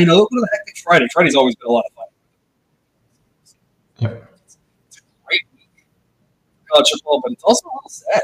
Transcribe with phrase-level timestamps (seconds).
[0.00, 1.06] and a little bit of a Friday.
[1.12, 2.06] Friday's always been a lot of fun.
[3.98, 4.32] Yep.
[4.44, 5.86] It's, it's a great week
[6.72, 8.22] college football, but it's also a little sad.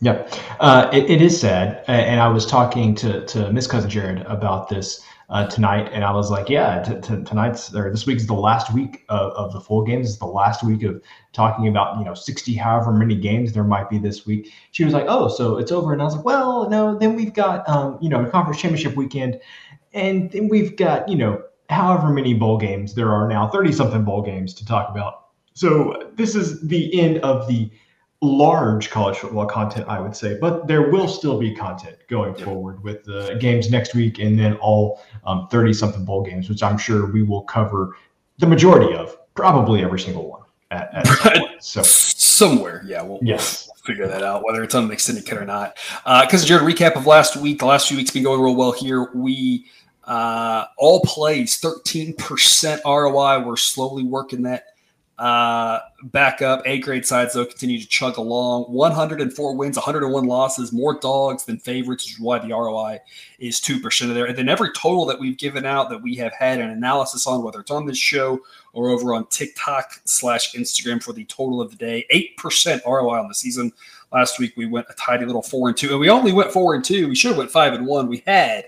[0.00, 0.28] Yeah,
[0.60, 4.68] uh, it, it is sad, and I was talking to to Miss Cousin Jared about
[4.68, 8.34] this uh, tonight, and I was like, "Yeah, t- t- tonight's or this week's the
[8.34, 10.08] last week of, of the full games.
[10.08, 11.02] It's the last week of
[11.32, 14.94] talking about you know sixty, however many games there might be this week." She was
[14.94, 16.96] like, "Oh, so it's over," and I was like, "Well, no.
[16.96, 19.40] Then we've got um, you know conference championship weekend,
[19.92, 24.04] and then we've got you know however many bowl games there are now, thirty something
[24.04, 25.24] bowl games to talk about.
[25.54, 27.70] So this is the end of the."
[28.26, 32.82] Large college football content, I would say, but there will still be content going forward
[32.82, 35.00] with the games next week and then all
[35.50, 37.96] 30 something bowl games, which I'm sure we will cover
[38.38, 41.84] the majority of, probably every single one at, at some.
[41.84, 43.66] So, Somewhere, yeah, we'll, yes.
[43.66, 45.78] we'll figure that out, whether it's on an extended cut or not.
[46.04, 47.60] Because, Jared, recap of last week.
[47.60, 49.10] The last few weeks been going real well here.
[49.14, 49.64] We
[50.04, 53.46] uh, all plays 13% ROI.
[53.46, 54.64] We're slowly working that
[55.18, 56.62] uh, back up.
[56.66, 58.64] A grade sides, though, continue to chug along.
[58.64, 62.98] 104 wins, 101 losses, more dogs than favorites, which is why the ROI
[63.38, 64.26] is 2% of there.
[64.26, 67.42] And then every total that we've given out that we have had an analysis on,
[67.42, 68.40] whether it's on this show
[68.74, 72.06] or over on TikTok slash Instagram for the total of the day,
[72.38, 73.72] 8% ROI on the season.
[74.12, 76.74] Last week we went a tidy little four and two, and we only went four
[76.74, 77.08] and two.
[77.08, 78.06] We should have went five and one.
[78.06, 78.66] We had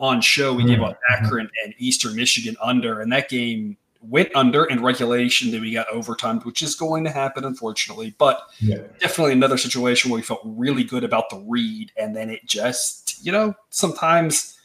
[0.00, 3.76] on show we gave out Akron and Eastern Michigan under, and that game
[4.08, 5.50] went under in regulation.
[5.50, 8.14] Then we got overtime, which is going to happen, unfortunately.
[8.18, 8.78] But Yeah.
[9.00, 13.24] definitely another situation where we felt really good about the read, and then it just,
[13.24, 14.58] you know, sometimes,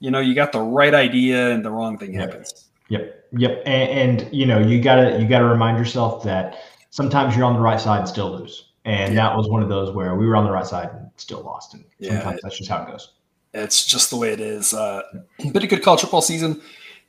[0.00, 2.66] you know, you got the right idea and the wrong thing happens.
[2.88, 3.28] Yep.
[3.36, 3.62] Yep.
[3.64, 6.56] And, and you know, you gotta you gotta remind yourself that
[6.90, 8.72] sometimes you're on the right side and still lose.
[8.84, 9.28] And Yeah.
[9.28, 11.74] that was one of those where we were on the right side and still lost.
[11.74, 12.14] And Yeah.
[12.20, 13.12] sometimes that's just how it goes.
[13.54, 14.74] It's just the way it is.
[14.74, 15.02] Uh,
[15.38, 16.60] been a good college football season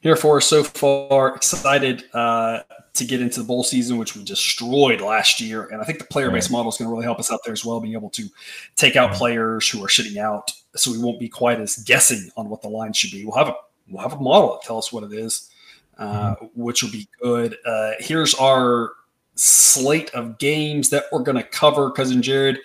[0.03, 1.36] here for us so far.
[1.36, 2.59] Excited uh,
[2.94, 5.68] to get into the bowl season, which we destroyed last year.
[5.68, 7.53] And I think the player based model is going to really help us out there
[7.53, 8.28] as well, being able to
[8.75, 12.50] take out players who are sitting out, so we won't be quite as guessing on
[12.50, 13.24] what the line should be.
[13.25, 13.56] We'll have a
[13.90, 15.50] we'll have a model that tell us what it is,
[15.97, 17.58] uh, which will be good.
[17.66, 18.91] Uh, here's our
[19.35, 22.59] slate of games that we're going to cover, cousin Jared.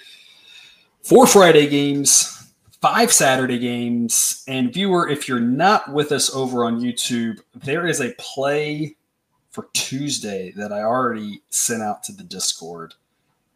[1.02, 2.37] Four Friday games,
[2.80, 4.44] five Saturday games.
[4.48, 8.96] And viewer, if you're not with us over on YouTube, there is a play
[9.50, 12.94] for Tuesday that I already sent out to the Discord.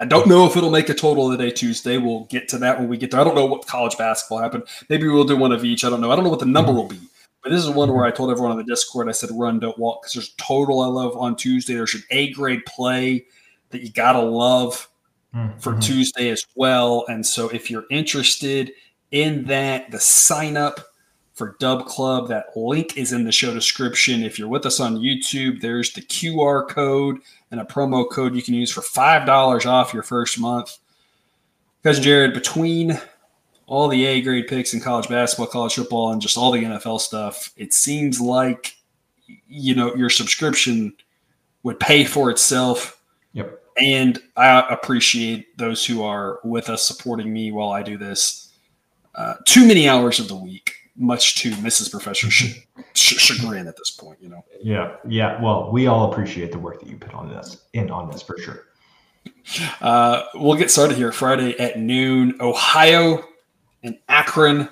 [0.00, 1.98] I don't know if it'll make a total of the day Tuesday.
[1.98, 3.20] We'll get to that when we get there.
[3.20, 4.64] I don't know what college basketball happened.
[4.88, 5.84] Maybe we'll do one of each.
[5.84, 6.10] I don't know.
[6.10, 6.98] I don't know what the number will be.
[7.42, 9.78] But this is one where I told everyone on the Discord, I said, run, don't
[9.78, 11.74] walk, because there's a total I love on Tuesday.
[11.74, 13.26] There's an A grade play
[13.70, 14.88] that you got to love
[15.58, 15.82] for Mhm.
[15.82, 17.04] Tuesday as well.
[17.08, 18.72] And so if you're interested
[19.12, 20.80] in that, the sign up
[21.34, 24.22] for Dub Club, that link is in the show description.
[24.22, 27.18] If you're with us on YouTube, there's the QR code
[27.50, 30.78] and a promo code you can use for $5 off your first month.
[31.82, 33.00] Cousin Jared, between
[33.66, 37.00] all the A grade picks in college basketball, college football, and just all the NFL
[37.00, 38.76] stuff, it seems like
[39.48, 40.92] you know your subscription
[41.62, 43.00] would pay for itself
[43.32, 43.62] Yep.
[43.78, 48.51] and I appreciate those who are with us supporting me while I do this.
[49.14, 51.90] Uh, too many hours of the week, much to Mrs.
[51.90, 54.18] Professor ch- ch- chagrin at this point.
[54.20, 54.96] You know, Yeah.
[55.08, 55.40] Yeah.
[55.42, 58.38] Well, we all appreciate the work that you put on this in on this for
[58.38, 58.66] sure.
[59.80, 62.36] uh, we'll get started here Friday at noon.
[62.40, 63.24] Ohio
[63.82, 64.68] and Akron.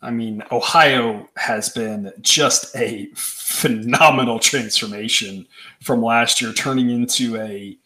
[0.00, 5.44] I mean, Ohio has been just a phenomenal transformation
[5.82, 7.76] from last year, turning into a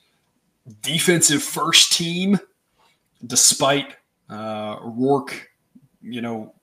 [0.83, 2.39] defensive first team,
[3.27, 3.97] despite
[4.29, 5.49] uh, Rourke,
[6.03, 6.55] you know,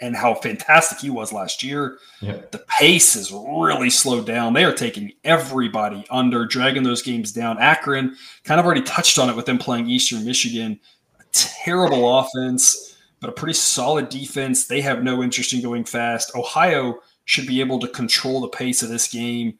[0.00, 1.98] and how fantastic he was last year.
[2.22, 4.54] The pace has really slowed down.
[4.54, 7.58] They are taking everybody under, dragging those games down.
[7.58, 10.80] Akron kind of already touched on it with them playing Eastern Michigan.
[11.20, 14.66] A terrible offense, but a pretty solid defense.
[14.66, 16.34] They have no interest in going fast.
[16.34, 19.58] Ohio should be able to control the pace of this game.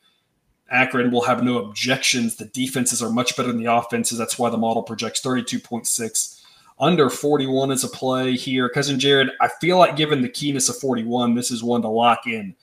[0.71, 2.37] Akron will have no objections.
[2.37, 4.19] The defenses are much better than the offenses.
[4.19, 6.43] That's why the model projects 32.6.
[6.79, 8.69] Under 41 is a play here.
[8.69, 12.27] Cousin Jared, I feel like given the keenness of 41, this is one to lock
[12.27, 12.55] in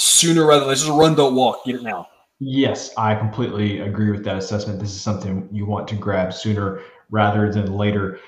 [0.00, 1.64] sooner rather than this is a run, don't walk.
[1.64, 2.08] Get it now.
[2.38, 4.80] Yes, I completely agree with that assessment.
[4.80, 6.80] This is something you want to grab sooner
[7.10, 8.18] rather than later.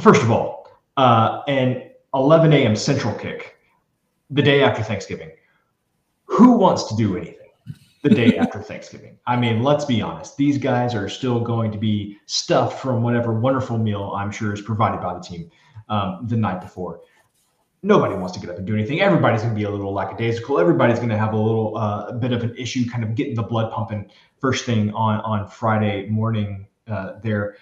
[0.00, 2.74] First of all, uh, an 11 a.m.
[2.74, 3.56] Central kick
[4.30, 5.30] the day after Thanksgiving.
[6.24, 7.41] Who wants to do anything
[8.02, 9.18] the day after Thanksgiving?
[9.26, 10.36] I mean, let's be honest.
[10.36, 14.60] These guys are still going to be stuffed from whatever wonderful meal I'm sure is
[14.60, 15.50] provided by the team
[15.88, 17.00] um, the night before.
[17.84, 19.00] Nobody wants to get up and do anything.
[19.00, 20.60] Everybody's going to be a little lackadaisical.
[20.60, 23.42] Everybody's going to have a little uh, bit of an issue, kind of getting the
[23.42, 24.08] blood pumping
[24.40, 27.56] first thing on on Friday morning uh, there.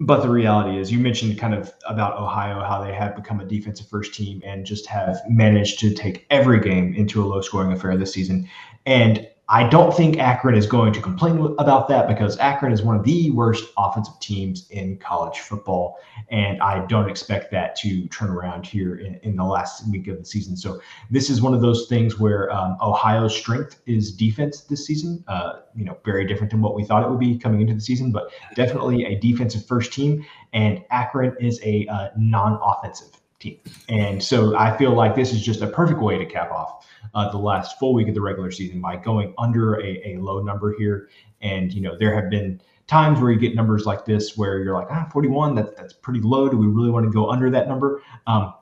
[0.00, 3.44] But the reality is, you mentioned kind of about Ohio, how they have become a
[3.44, 7.72] defensive first team and just have managed to take every game into a low scoring
[7.72, 8.48] affair this season.
[8.84, 12.96] And I don't think Akron is going to complain about that because Akron is one
[12.96, 15.98] of the worst offensive teams in college football.
[16.30, 20.16] And I don't expect that to turn around here in, in the last week of
[20.16, 20.56] the season.
[20.56, 25.22] So this is one of those things where um, Ohio's strength is defense this season.
[25.28, 27.80] Uh, you know, very different than what we thought it would be coming into the
[27.82, 30.24] season, but definitely a defensive first team.
[30.54, 33.58] And Akron is a uh, non offensive team.
[33.88, 37.30] And so I feel like this is just a perfect way to cap off uh,
[37.30, 40.74] the last full week of the regular season by going under a, a low number
[40.78, 41.08] here.
[41.40, 44.74] And, you know, there have been times where you get numbers like this where you're
[44.74, 46.48] like, ah, 41, that, that's pretty low.
[46.48, 48.02] Do we really want to go under that number?
[48.26, 48.54] Um,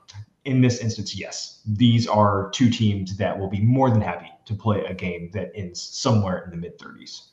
[0.45, 1.61] in this instance, yes.
[1.67, 5.53] These are two teams that will be more than happy to play a game that
[5.55, 7.29] ends somewhere in the mid 30s.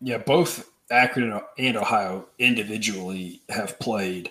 [0.00, 4.30] Yeah, both Akron and Ohio individually have played,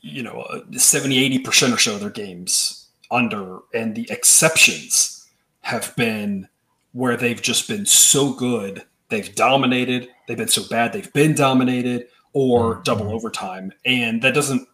[0.00, 5.28] you know, 70, 80% or so of their games under, and the exceptions
[5.60, 6.48] have been
[6.92, 12.08] where they've just been so good, they've dominated, they've been so bad, they've been dominated,
[12.32, 12.82] or mm-hmm.
[12.82, 13.72] double overtime.
[13.84, 14.66] And that doesn't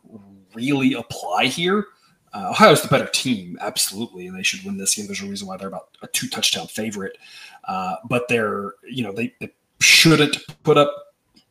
[0.55, 1.87] really apply here.
[2.33, 5.07] Uh, Ohio's the better team, absolutely, and they should win this game.
[5.07, 7.17] There's a reason why they're about a two touchdown favorite,
[7.65, 9.51] uh, but they're you know they, they,
[9.81, 10.93] shouldn't put up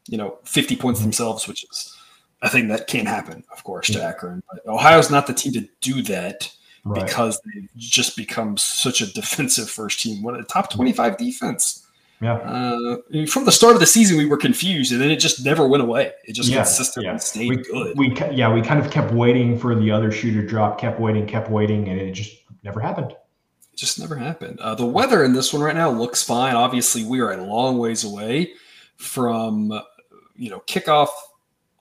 [0.07, 1.07] you know 50 points mm-hmm.
[1.07, 1.96] themselves, which is
[2.42, 4.44] a thing that can happen, of course, to Akron.
[4.51, 6.51] But Ohio's not the team to do that
[6.84, 7.06] right.
[7.06, 10.22] because they've just become such a defensive first team.
[10.22, 11.84] One of the top 25 defense.
[12.22, 12.34] Yeah.
[12.38, 12.98] Uh,
[13.28, 15.84] from the start of the season, we were confused, and then it just never went
[15.84, 16.12] away.
[16.25, 17.18] It just yeah, consistently yeah.
[17.18, 17.98] stayed we, good.
[17.98, 21.28] We yeah, we kind of kept waiting for the other shoe to drop, kept waiting,
[21.28, 23.12] kept waiting, and it just never happened.
[23.12, 24.60] It just never happened.
[24.60, 26.56] Uh, the weather in this one right now looks fine.
[26.56, 28.54] Obviously, we are a long ways away
[28.95, 29.72] from
[30.36, 31.10] you know kickoff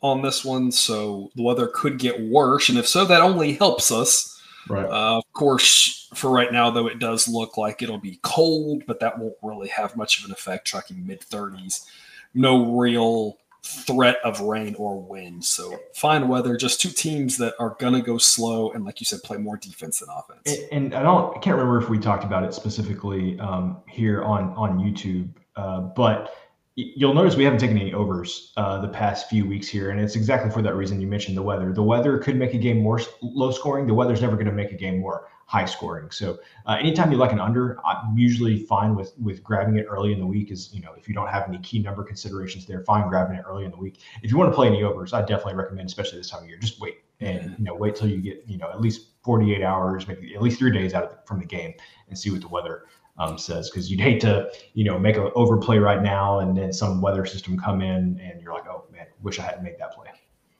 [0.02, 3.90] on this one, so the weather could get worse, and if so, that only helps
[3.90, 4.36] us
[4.68, 4.84] Right.
[4.84, 9.00] Uh, of course, for right now, though, it does look like it'll be cold, but
[9.00, 10.66] that won't really have much of an effect.
[10.66, 11.86] Tracking mid 30s,
[12.34, 15.44] no real threat of rain or wind.
[15.44, 16.56] So fine weather.
[16.56, 20.00] Just two teams that are gonna go slow and, like you said, play more defense
[20.00, 20.58] than offense.
[20.72, 24.22] And, and I don't, I can't remember if we talked about it specifically um, here
[24.22, 26.34] on on YouTube, uh, but
[26.76, 30.14] you'll notice we haven't taken any overs uh, the past few weeks here, and it's
[30.14, 31.72] exactly for that reason you mentioned the weather.
[31.72, 33.86] The weather could make a game more low scoring.
[33.86, 36.10] The weather's never going to make a game more high scoring.
[36.10, 40.12] So uh, anytime you like an under, I'm usually fine with with grabbing it early
[40.12, 40.50] in the week.
[40.50, 43.44] Is you know if you don't have any key number considerations there, fine grabbing it
[43.48, 44.00] early in the week.
[44.22, 46.58] If you want to play any overs, I definitely recommend, especially this time of year,
[46.58, 50.06] just wait and you know wait till you get you know at least 48 hours,
[50.06, 51.72] maybe at least three days out of the, from the game,
[52.08, 52.84] and see what the weather
[53.18, 56.72] um, says because you'd hate to you know make an overplay right now and then
[56.72, 59.92] some weather system come in and you're like oh man wish i hadn't made that
[59.92, 60.08] play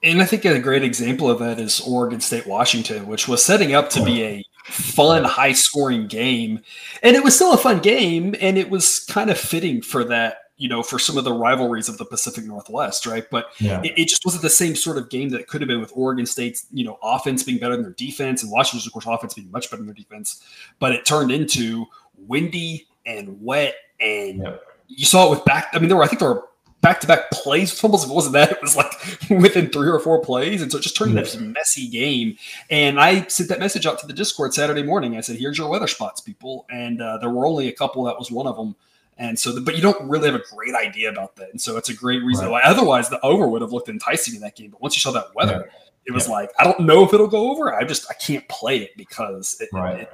[0.03, 3.75] and i think a great example of that is oregon state washington which was setting
[3.75, 6.61] up to be a fun high scoring game
[7.03, 10.39] and it was still a fun game and it was kind of fitting for that
[10.59, 13.27] you know, for some of the rivalries of the Pacific Northwest, right?
[13.31, 13.83] But yeah.
[13.85, 15.93] it, it, just wasn't the same sort of game that it could have been with
[15.95, 19.35] Oregon State's, you know, offense being better than their defense and Washington's, of course, offense
[19.35, 20.43] being much better than their defense.
[20.79, 21.87] But it turned into
[22.27, 24.63] windy and wet, and yep.
[24.89, 25.69] you saw it with back.
[25.73, 26.45] I mean, there were I think there were
[26.87, 28.05] back to back plays with fumbles.
[28.05, 28.93] If it wasn't that, it was like
[29.31, 32.37] within three or four plays, and so it just turned into this messy game.
[32.71, 35.17] And I sent that message out to the Discord Saturday morning.
[35.17, 38.05] I said, "Here's your weather spots, people," and uh, there were only a couple.
[38.05, 38.77] That was one of them.
[39.19, 41.51] And so, the, but you don't really have a great idea about that.
[41.51, 42.51] And so, it's a great reason right.
[42.51, 42.63] why.
[42.63, 44.71] Otherwise, the over would have looked enticing in that game.
[44.71, 45.83] But once you saw that weather, yeah.
[46.07, 46.35] it was yeah.
[46.35, 47.75] like, I don't know if it'll go over.
[47.75, 50.01] I just I can't play it because it, right.
[50.01, 50.13] it,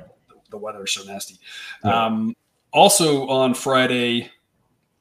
[0.52, 1.38] the weather is so nasty.
[1.84, 2.06] Yeah.
[2.06, 2.36] Um,
[2.72, 4.30] also on Friday,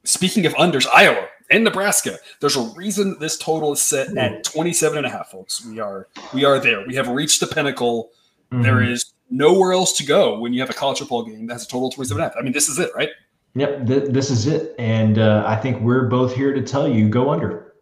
[0.04, 2.18] speaking of unders, Iowa and Nebraska.
[2.40, 5.64] There's a reason this total is set at 27 and a half, folks.
[5.64, 6.84] We are we are there.
[6.86, 8.10] We have reached the pinnacle.
[8.50, 8.62] Mm-hmm.
[8.62, 11.64] There is nowhere else to go when you have a college football game that has
[11.64, 12.38] a total of 27 and a half.
[12.38, 13.10] I mean, this is it, right?
[13.54, 14.74] Yep, th- this is it.
[14.78, 17.74] And uh, I think we're both here to tell you go under.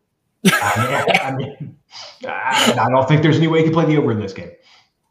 [0.46, 1.76] I, mean,
[2.26, 4.32] I, mean, I don't think there's any way you can play the over in this
[4.32, 4.50] game.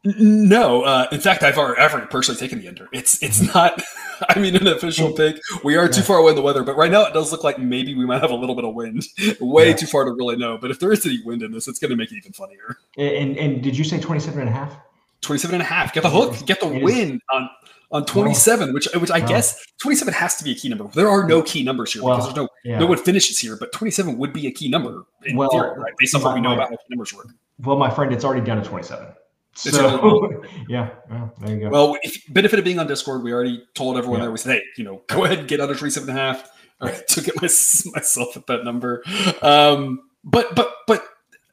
[0.02, 2.88] No, uh, in fact, I've already, I've already personally taken the under.
[2.92, 3.58] It's it's mm-hmm.
[3.58, 3.82] not.
[4.28, 5.40] I mean, an official pick.
[5.64, 7.58] We are too far away in the weather, but right now it does look like
[7.58, 9.06] maybe we might have a little bit of wind.
[9.40, 9.76] Way yeah.
[9.76, 10.58] too far to really know.
[10.58, 12.78] But if there is any wind in this, it's going to make it even funnier.
[12.98, 14.76] And and did you say 27 and a half?
[15.22, 15.92] 27 and a half.
[15.92, 16.46] Get the hook.
[16.46, 17.50] Get the win on
[17.92, 20.88] on 27, which which I guess 27 has to be a key number.
[20.94, 22.78] There are no key numbers here well, because there's no yeah.
[22.78, 25.92] no one finishes here, but 27 would be a key number in well, theory, right?
[25.98, 27.28] Based on what we know about how numbers work.
[27.58, 29.06] Well, my friend, it's already down to 27.
[29.54, 31.68] So yeah, well, there you go.
[31.70, 34.26] Well, if, benefit of being on Discord, we already told everyone yeah.
[34.26, 34.32] there.
[34.32, 36.50] We said, hey, you know, go ahead and get under 27 and a half.
[36.80, 39.02] All right, took it my, myself at that number.
[39.42, 41.04] Um, but but but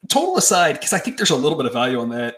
[0.08, 2.36] total aside, because I think there's a little bit of value on that.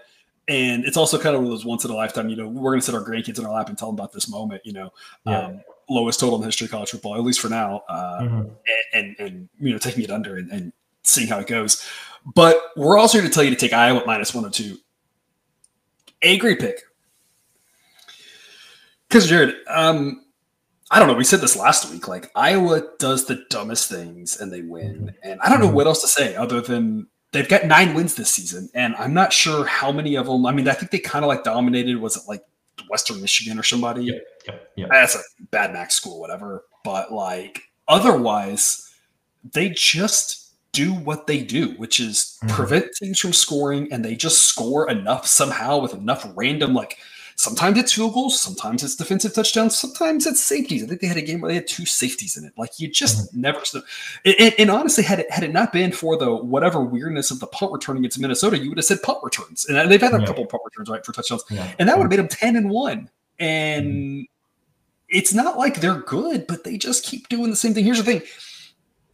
[0.49, 2.73] And it's also kind of one of those once in a lifetime, you know, we're
[2.73, 4.73] going to sit our grandkids in our lap and tell them about this moment, you
[4.73, 4.91] know,
[5.25, 5.47] yeah.
[5.47, 8.37] um, lowest total in the history of college football, at least for now, uh, mm-hmm.
[8.39, 8.57] and,
[8.93, 10.73] and, and, you know, taking it under and, and
[11.05, 11.89] seeing how it goes.
[12.35, 14.79] But we're also here to tell you to take Iowa minus one 102 a
[16.23, 16.81] great pick.
[19.09, 20.25] Because Jared, um,
[20.91, 21.15] I don't know.
[21.15, 22.09] We said this last week.
[22.09, 25.09] Like Iowa does the dumbest things and they win, mm-hmm.
[25.23, 28.31] and I don't know what else to say other than they've got nine wins this
[28.31, 30.47] season, and I'm not sure how many of them.
[30.47, 31.99] I mean, I think they kind of like dominated.
[31.99, 32.45] Was it like
[32.89, 34.05] Western Michigan or somebody?
[34.05, 34.87] Yeah, yeah, yeah.
[34.91, 36.65] That's a bad Mac school, whatever.
[36.85, 38.93] But like otherwise,
[39.53, 40.40] they just
[40.73, 42.55] do what they do, which is mm-hmm.
[42.55, 46.99] prevent teams from scoring, and they just score enough somehow with enough random like.
[47.37, 50.85] Sometimes it's field goals, sometimes it's defensive touchdowns, sometimes it's safeties.
[50.85, 52.53] I think they had a game where they had two safeties in it.
[52.59, 53.41] Like you just mm-hmm.
[53.41, 53.63] never.
[54.27, 57.47] And, and, honestly, had it had it not been for the whatever weirdness of the
[57.47, 60.27] punt return against Minnesota, you would have said punt returns, and they've had a yeah.
[60.27, 61.73] couple punt returns right for touchdowns, yeah.
[61.79, 63.09] and that would have made them ten and one.
[63.39, 64.23] And mm-hmm.
[65.09, 67.87] it's not like they're good, but they just keep doing the same thing.
[67.87, 68.23] Here's the thing: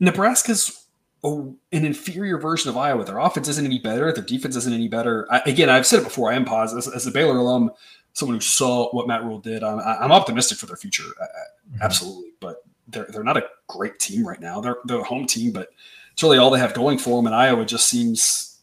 [0.00, 0.85] Nebraska's
[1.24, 3.04] an inferior version of Iowa.
[3.04, 4.12] Their offense isn't any better.
[4.12, 5.26] Their defense isn't any better.
[5.30, 6.32] I, again, I've said it before.
[6.32, 7.70] I am positive as, as, a Baylor alum,
[8.12, 9.64] someone who saw what Matt Rhule did.
[9.64, 11.82] I'm, I'm optimistic for their future, mm-hmm.
[11.82, 12.30] absolutely.
[12.40, 14.60] But they're they're not a great team right now.
[14.60, 15.70] They're they're a home team, but
[16.12, 17.26] it's really all they have going for them.
[17.26, 18.60] And Iowa just seems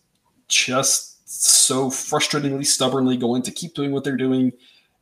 [0.47, 4.53] just so frustratingly, stubbornly going to keep doing what they're doing,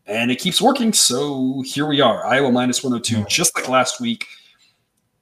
[0.08, 0.94] and it keeps working.
[0.94, 3.28] So here we are, Iowa minus 102, mm-hmm.
[3.28, 4.26] just like last week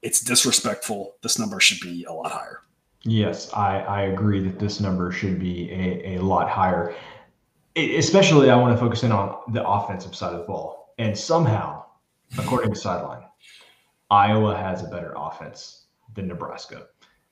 [0.02, 1.16] it's disrespectful.
[1.22, 2.62] This number should be a lot higher.
[3.04, 6.94] Yes, I, I agree that this number should be a, a lot higher.
[7.76, 10.94] It, especially, I want to focus in on the offensive side of the ball.
[10.98, 11.86] And somehow,
[12.38, 13.24] according to Sideline,
[14.10, 16.88] Iowa has a better offense than Nebraska.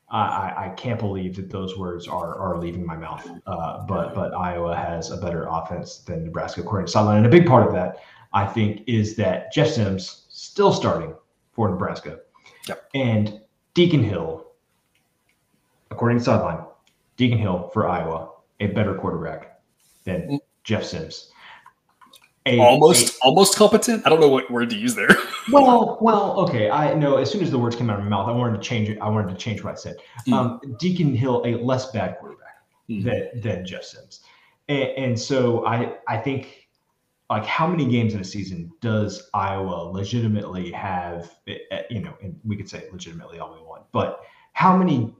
[0.09, 3.29] I, I can't believe that those words are are leaving my mouth.
[3.45, 7.17] Uh, but but Iowa has a better offense than Nebraska, according to Sideline.
[7.17, 7.97] And a big part of that,
[8.31, 11.13] I think, is that Jeff Sims still starting
[11.51, 12.19] for Nebraska
[12.67, 12.89] Yep.
[12.93, 13.41] And
[13.73, 14.47] Deacon Hill,
[15.91, 16.65] according to Sideline,
[17.15, 19.61] Deacon Hill for Iowa, a better quarterback
[20.03, 20.39] than mm.
[20.63, 21.31] Jeff Sims.
[22.45, 24.05] A, almost a, almost competent.
[24.05, 25.09] I don't know what word to use there.
[25.51, 26.69] well, well, okay.
[26.69, 28.67] I know as soon as the words came out of my mouth, I wanted to
[28.67, 28.97] change it.
[29.01, 29.97] I wanted to change what I said.
[30.27, 30.33] Mm.
[30.33, 32.55] Um, Deacon Hill, a less bad quarterback
[32.89, 33.03] mm.
[33.03, 34.21] than, than Jeff Sims.
[34.69, 36.66] And, and so I I think
[37.29, 41.35] like how many games in a season does Iowa legitimately have?
[41.47, 41.57] Eh,
[41.89, 44.21] you know, and we could say legitimately all we want, but
[44.53, 45.13] how many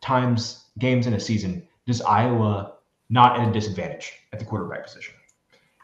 [0.00, 2.74] times games in a season does Iowa
[3.10, 5.14] not at a disadvantage at the quarterback position?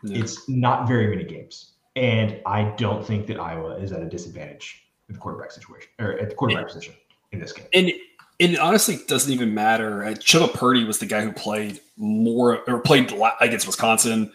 [0.06, 4.84] It's not very many games, and I don't think that Iowa is at a disadvantage
[5.08, 6.94] at the quarterback situation or at the quarterback position
[7.32, 7.66] in this game.
[7.72, 7.90] And
[8.38, 10.02] it honestly doesn't even matter.
[10.18, 14.30] Chubba Purdy was the guy who played more or played against Wisconsin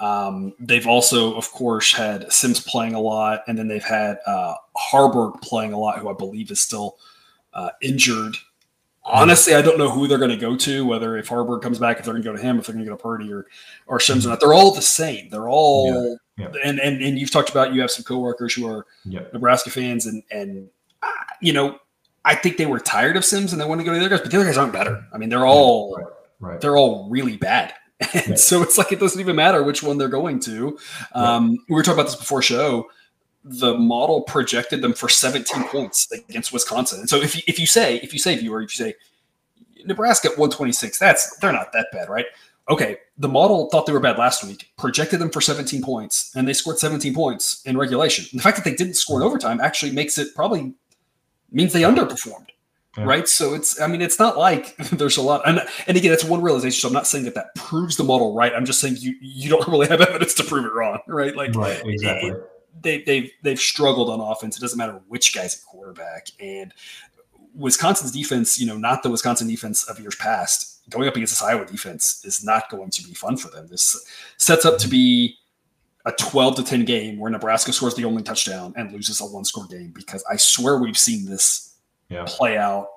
[0.00, 4.54] um, they've also, of course, had Sims playing a lot, and then they've had uh,
[4.76, 6.96] Haarberg playing a lot, who I believe is still
[7.52, 8.36] uh, injured.
[9.06, 10.86] Honestly, I don't know who they're going to go to.
[10.86, 12.86] Whether if Haarberg comes back, if they're going to go to him, if they're going
[12.86, 13.46] to go to Purdy or
[13.86, 14.40] or Sims or not.
[14.40, 15.28] They're all the same.
[15.28, 16.48] They're all yeah.
[16.54, 16.60] Yeah.
[16.64, 19.20] and and and you've talked about you have some coworkers who are yeah.
[19.32, 20.70] Nebraska fans, and and
[21.02, 21.08] uh,
[21.40, 21.78] you know
[22.24, 24.16] I think they were tired of Sims and they want to go to the other
[24.16, 25.04] guys, but the other guys aren't better.
[25.12, 26.06] I mean, they're all right.
[26.40, 26.60] Right.
[26.60, 27.74] they're all really bad.
[28.00, 28.38] And right.
[28.38, 30.78] so it's like it doesn't even matter which one they're going to.
[31.12, 31.58] Um, right.
[31.68, 32.88] We were talking about this before show.
[33.44, 37.00] The model projected them for 17 points against Wisconsin.
[37.00, 38.94] And so if you, if you say if you say viewer if you say
[39.84, 42.26] Nebraska at 126, that's they're not that bad, right?
[42.68, 46.48] Okay, the model thought they were bad last week, projected them for 17 points, and
[46.48, 48.24] they scored 17 points in regulation.
[48.32, 50.72] The fact that they didn't score in overtime actually makes it probably
[51.52, 52.46] means they underperformed.
[52.96, 53.04] Yeah.
[53.04, 53.28] Right.
[53.28, 55.42] So it's, I mean, it's not like there's a lot.
[55.46, 56.80] And, and again, that's one realization.
[56.80, 58.52] So I'm not saying that that proves the model right.
[58.54, 61.00] I'm just saying you, you don't really have evidence to prove it wrong.
[61.08, 61.34] Right.
[61.34, 61.82] Like, right.
[61.84, 62.30] Exactly.
[62.30, 62.50] It,
[62.82, 64.56] they, they've, they've struggled on offense.
[64.56, 66.28] It doesn't matter which guy's a quarterback.
[66.40, 66.72] And
[67.54, 71.42] Wisconsin's defense, you know, not the Wisconsin defense of years past, going up against this
[71.42, 73.66] Iowa defense is not going to be fun for them.
[73.68, 74.04] This
[74.36, 75.36] sets up to be
[76.04, 79.44] a 12 to 10 game where Nebraska scores the only touchdown and loses a one
[79.44, 81.73] score game because I swear we've seen this
[82.14, 82.24] yeah.
[82.26, 82.88] play out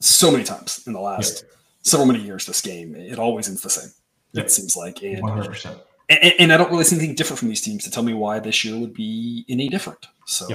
[0.00, 1.50] so many times in the last yeah.
[1.82, 2.46] several many years.
[2.46, 3.90] This game, it always ends the same.
[4.32, 4.42] Yeah.
[4.42, 5.80] It seems like, and, 100%.
[6.08, 8.38] And, and, I don't really see anything different from these teams to tell me why
[8.38, 10.06] this year would be any different.
[10.26, 10.46] So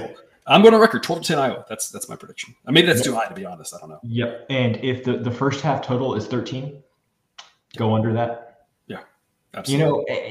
[0.46, 1.64] I'm going to record 12 to 10 Iowa.
[1.68, 2.54] That's that's my prediction.
[2.66, 3.74] Maybe that's too high to be honest.
[3.74, 4.00] I don't know.
[4.02, 4.46] Yep.
[4.50, 6.82] And if the, the first half total is 13,
[7.76, 8.66] go under that.
[8.86, 9.00] Yeah.
[9.54, 9.84] Absolutely.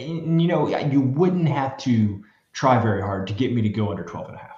[0.04, 3.70] You know, you know, you wouldn't have to try very hard to get me to
[3.70, 4.51] go under 12 and a half.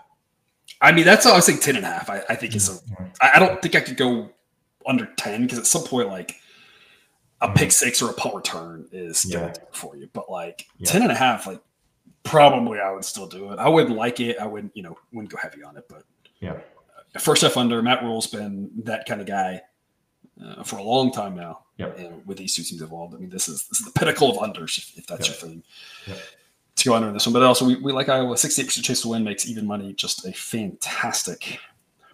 [0.81, 2.09] I mean, that's I was saying 10 and a half.
[2.09, 3.05] I, I think is a, mm-hmm.
[3.21, 4.29] I don't think I could go
[4.85, 6.35] under 10 because at some point, like
[7.41, 7.69] a pick mm-hmm.
[7.69, 9.53] six or a punt return is yeah.
[9.71, 10.09] for you.
[10.11, 10.91] But like yeah.
[10.91, 11.61] 10 and a half, like
[12.23, 13.59] probably I would still do it.
[13.59, 14.37] I wouldn't like it.
[14.39, 15.85] I wouldn't, you know, wouldn't go heavy on it.
[15.87, 16.03] But
[16.39, 16.59] yeah,
[17.19, 19.61] first F under Matt Rhule's been that kind of guy
[20.43, 21.59] uh, for a long time now.
[21.77, 21.97] Yep.
[21.97, 24.37] And with these two teams involved, I mean, this is this is the pinnacle of
[24.37, 25.41] unders if, if that's yep.
[25.41, 25.63] your thing.
[26.07, 26.17] Yep.
[26.83, 28.37] To go under this one, but also we, we like Iowa.
[28.37, 31.59] Sixty-eight percent chance to win makes even money just a fantastic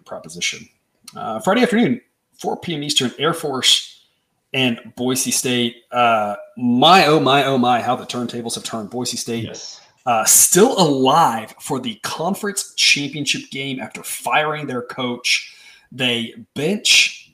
[0.04, 0.68] proposition.
[1.16, 2.00] Uh, Friday afternoon,
[2.38, 2.84] four p.m.
[2.84, 4.04] Eastern, Air Force
[4.52, 5.82] and Boise State.
[5.90, 8.90] Uh, my oh my oh my, how the turntables have turned.
[8.90, 9.80] Boise State yes.
[10.06, 15.56] uh, still alive for the conference championship game after firing their coach.
[15.90, 17.32] They bench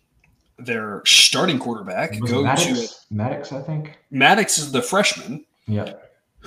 [0.58, 2.18] their starting quarterback.
[2.20, 3.04] Go Maddux?
[3.08, 3.98] to Maddux, I think.
[4.10, 5.44] Maddux is the freshman.
[5.66, 5.92] Yeah.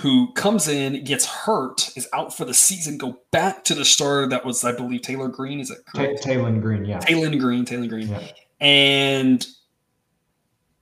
[0.00, 2.96] Who comes in, gets hurt, is out for the season.
[2.96, 5.60] Go back to the starter that was, I believe, Taylen Green.
[5.60, 6.22] Is it correct?
[6.24, 7.00] Taylen Green, yeah.
[7.00, 8.08] Taylen Green, Taylen Green.
[8.08, 8.22] Yeah.
[8.60, 9.46] And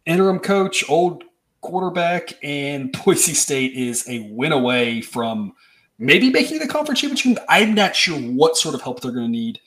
[0.07, 1.25] interim coach, old
[1.61, 5.53] quarterback, and Boise State is a win away from
[5.99, 7.45] maybe making the conference championship.
[7.49, 9.61] I'm not sure what sort of help they're going to need.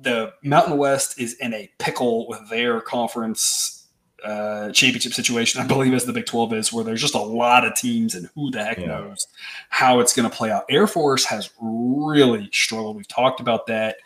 [0.00, 3.81] The Mountain West is in a pickle with their conference
[4.24, 7.66] uh, championship situation, I believe, as the Big 12 is, where there's just a lot
[7.66, 8.86] of teams, and who the heck yeah.
[8.86, 9.26] knows
[9.68, 10.64] how it's going to play out.
[10.70, 12.96] Air Force has really struggled.
[12.96, 13.96] We've talked about that.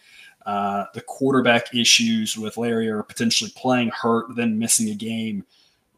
[0.45, 5.45] Uh, the quarterback issues with Larrier potentially playing hurt, then missing a game,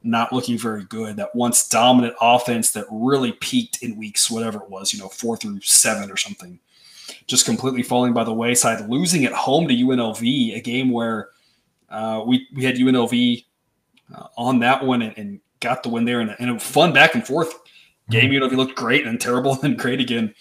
[0.03, 1.17] not looking very good.
[1.17, 5.37] That once dominant offense that really peaked in weeks, whatever it was, you know, four
[5.37, 6.59] through seven or something,
[7.27, 11.29] just completely falling by the wayside, losing at home to UNLV, a game where
[11.91, 13.45] uh, we, we had UNLV
[14.15, 17.17] uh, on that one and, and, got the win there and, and a fun back
[17.17, 17.53] and forth
[18.11, 18.31] game.
[18.31, 18.49] Mm-hmm.
[18.49, 20.33] he looked great and terrible and great again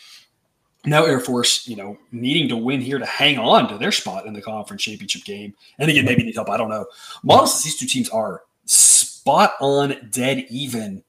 [0.87, 4.25] now Air Force, you know, needing to win here to hang on to their spot
[4.25, 5.53] in the conference championship game.
[5.79, 6.49] And again, maybe need help.
[6.49, 6.85] I don't know.
[7.23, 11.03] Models these two teams are spot on, dead even.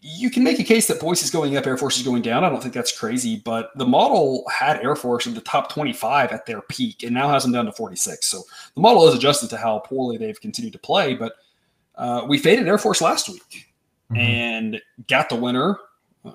[0.00, 2.44] You can make a case that Boise is going up, Air Force is going down.
[2.44, 6.30] I don't think that's crazy, but the model had Air Force in the top 25
[6.30, 8.24] at their peak and now has them down to 46.
[8.26, 8.42] So
[8.74, 11.14] the model is adjusted to how poorly they've continued to play.
[11.14, 11.34] But
[11.96, 13.68] uh, we faded Air Force last week
[14.10, 14.16] mm-hmm.
[14.16, 15.78] and got the winner.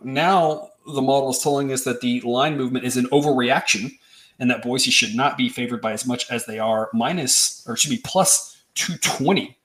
[0.03, 3.91] Now the model is telling us that the line movement is an overreaction
[4.39, 6.89] and that Boise should not be favored by as much as they are.
[6.93, 9.57] Minus, or should be plus 220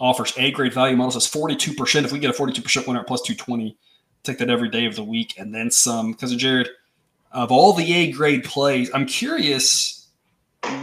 [0.00, 0.96] offers A grade value.
[0.96, 2.04] Model says 42%.
[2.04, 3.76] If we get a 42% winner at plus 220,
[4.24, 6.12] take that every day of the week and then some.
[6.12, 6.68] Because of Jared,
[7.32, 10.08] of all the A grade plays, I'm curious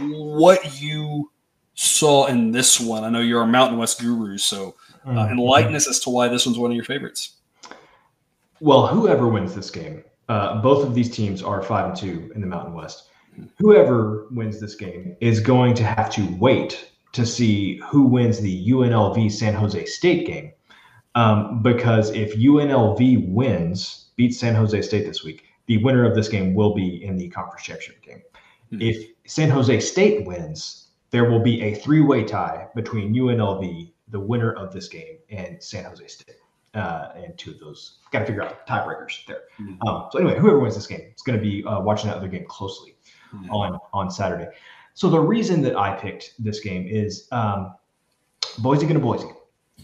[0.00, 1.30] what you
[1.74, 3.04] saw in this one.
[3.04, 5.32] I know you're a Mountain West guru, so uh, mm-hmm.
[5.32, 7.36] enlighten us as to why this one's one of your favorites.
[8.60, 12.40] Well, whoever wins this game, uh, both of these teams are five and two in
[12.40, 13.08] the Mountain West.
[13.58, 18.70] Whoever wins this game is going to have to wait to see who wins the
[18.70, 20.52] UNLV San Jose State game.
[21.14, 26.28] Um, because if UNLV wins, beats San Jose State this week, the winner of this
[26.28, 28.22] game will be in the conference championship game.
[28.72, 28.82] Mm-hmm.
[28.82, 30.81] If San Jose State wins,
[31.12, 35.62] there will be a three way tie between UNLV, the winner of this game, and
[35.62, 36.36] San Jose State
[36.74, 39.42] uh, and two of those got to figure out tiebreakers there.
[39.60, 39.86] Mm-hmm.
[39.86, 42.28] Um, so anyway, whoever wins this game is going to be uh, watching that other
[42.28, 42.96] game closely
[43.34, 43.50] mm-hmm.
[43.50, 44.48] on on Saturday.
[44.94, 47.74] So the reason that I picked this game is um,
[48.58, 49.28] Boise going to Boise.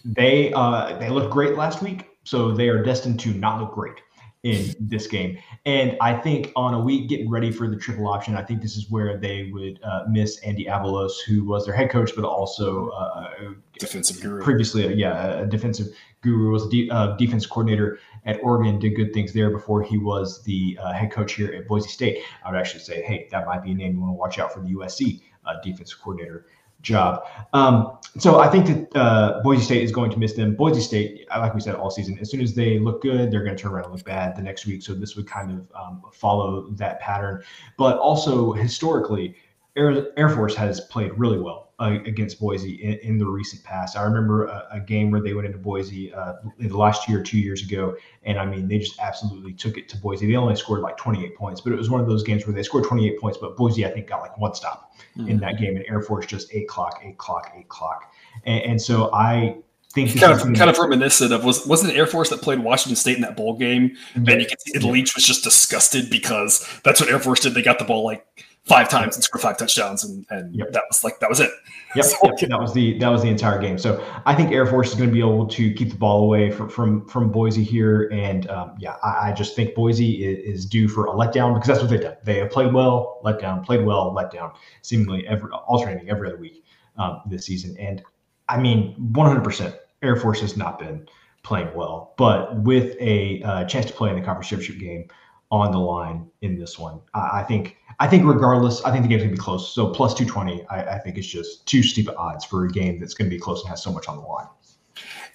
[0.04, 4.00] They uh, they looked great last week, so they are destined to not look great
[4.44, 5.36] in this game.
[5.66, 8.76] And I think on a week getting ready for the triple option, I think this
[8.76, 12.90] is where they would uh, miss Andy Avalos, who was their head coach, but also
[12.90, 13.30] uh,
[13.78, 14.42] defensive guru.
[14.42, 15.88] Previously, uh, yeah, a defensive
[16.22, 19.98] guru was a de- uh, defense coordinator at Oregon, did good things there before he
[19.98, 22.22] was the uh, head coach here at Boise State.
[22.44, 24.52] I would actually say, hey, that might be a name you want to watch out
[24.52, 26.46] for the USC uh, defensive coordinator
[26.82, 27.24] job.
[27.52, 30.54] Um, so I think that uh, Boise State is going to miss them.
[30.54, 33.56] Boise State, like we said all season, as soon as they look good, they're going
[33.56, 34.82] to turn around and look bad the next week.
[34.82, 37.42] So this would kind of um, follow that pattern.
[37.76, 39.36] But also historically,
[39.76, 43.96] Air, Air Force has played really well uh, against Boise in, in, the recent past.
[43.96, 47.20] I remember a, a, game where they went into Boise uh, in the last year
[47.20, 50.26] or two years ago, and I mean they just absolutely took it to Boise.
[50.26, 52.64] They only scored like 28 points, but it was one of those games where they
[52.64, 55.28] scored 28 points, but Boise I think got like one stop mm-hmm.
[55.28, 58.12] in that game, and Air Force just eight clock, eight clock, eight clock,
[58.44, 59.58] and, and so I
[59.92, 63.16] think kind of kind of reminiscent of was wasn't Air Force that played Washington State
[63.16, 67.08] in that bowl game, and you can see Leach was just disgusted because that's what
[67.08, 67.54] Air Force did.
[67.54, 68.26] They got the ball like
[68.68, 70.72] five times and scored five touchdowns, and and yep.
[70.72, 71.50] that was like that was it.
[71.96, 73.78] Yep, so, yep, that was the that was the entire game.
[73.78, 76.50] So I think Air Force is going to be able to keep the ball away
[76.50, 80.66] from from, from Boise here, and um, yeah, I, I, just think Boise is, is,
[80.66, 82.16] due for a letdown because that's what they've done.
[82.24, 84.52] They have played well, let down, played well, let down,
[84.82, 86.64] seemingly every alternating every other week
[86.98, 87.76] um, this season.
[87.78, 88.02] And
[88.48, 91.08] I mean, 100 percent Air Force has not been
[91.42, 95.08] playing well, but with a uh, chance to play in the conference championship game
[95.50, 99.08] on the line in this one, I, I think I think regardless, I think the
[99.08, 99.72] game's gonna be close.
[99.74, 103.00] So plus two twenty, I, I think it's just too steep odds for a game
[103.00, 104.46] that's gonna be close and has so much on the line.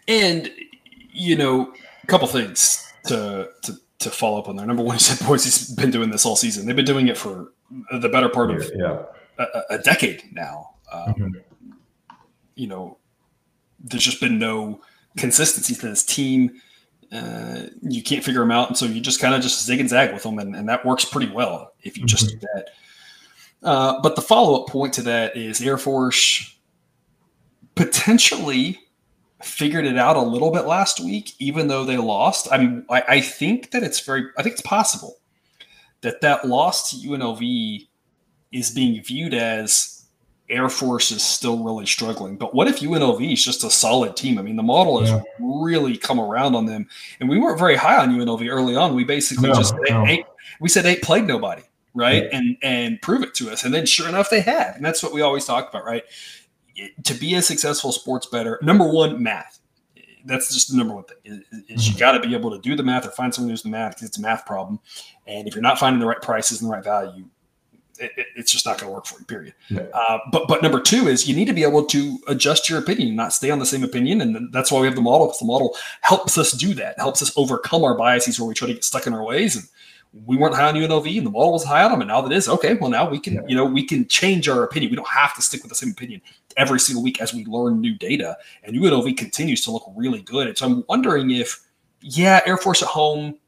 [0.07, 0.51] And
[1.11, 1.73] you know,
[2.03, 4.65] a couple things to to to follow up on there.
[4.65, 6.65] Number one, you said Boise's been doing this all season.
[6.65, 7.51] They've been doing it for
[7.91, 9.03] the better part of yeah.
[9.39, 10.75] a, a, decade now.
[10.91, 11.71] Um, mm-hmm.
[12.55, 12.97] You know,
[13.79, 14.81] there's just been no
[15.17, 16.61] consistency to this team.
[17.13, 19.89] Uh, you can't figure them out, and so you just kind of just zig and
[19.89, 22.39] zag with them, and, and that works pretty well if you just mm-hmm.
[22.39, 22.69] do that.
[23.61, 26.55] Uh, but the follow up point to that is Air Force
[27.75, 28.79] potentially
[29.43, 32.47] figured it out a little bit last week, even though they lost.
[32.51, 35.17] I mean, I, I think that it's very, I think it's possible
[36.01, 37.87] that that loss to UNLV
[38.51, 39.92] is being viewed as
[40.53, 42.37] Air Force is still really struggling.
[42.37, 44.37] But what if UNLV is just a solid team?
[44.37, 45.21] I mean, the model has yeah.
[45.39, 46.87] really come around on them,
[47.19, 48.95] and we weren't very high on UNLV early on.
[48.95, 50.05] We basically no, just no.
[50.59, 51.63] We said they played nobody,
[51.93, 52.23] right?
[52.23, 52.37] Yeah.
[52.37, 53.63] And and prove it to us.
[53.63, 56.03] And then sure enough, they have, and that's what we always talk about, right?
[57.03, 59.59] To be a successful sports bettor, number one, math.
[60.25, 61.17] That's just the number one thing.
[61.25, 61.99] Is, is you mm-hmm.
[61.99, 64.07] got to be able to do the math or find someone who's the math because
[64.07, 64.79] it's a math problem.
[65.27, 67.25] And if you're not finding the right prices and the right value,
[67.99, 69.25] it, it's just not going to work for you.
[69.25, 69.53] Period.
[69.69, 69.83] Yeah.
[69.93, 73.15] Uh, but but number two is you need to be able to adjust your opinion,
[73.15, 75.27] not stay on the same opinion, and that's why we have the model.
[75.27, 78.67] Because the model helps us do that, helps us overcome our biases where we try
[78.67, 79.55] to get stuck in our ways.
[79.55, 79.65] And
[80.25, 82.31] we weren't high on UNLV, and the model was high on them, and now that
[82.31, 82.75] is okay.
[82.75, 83.41] Well, now we can yeah.
[83.47, 84.91] you know we can change our opinion.
[84.91, 86.21] We don't have to stick with the same opinion
[86.57, 88.37] every single week as we learn new data.
[88.63, 90.47] And UNLV continues to look really good.
[90.47, 91.59] And so I'm wondering if
[92.01, 93.39] yeah, Air Force at home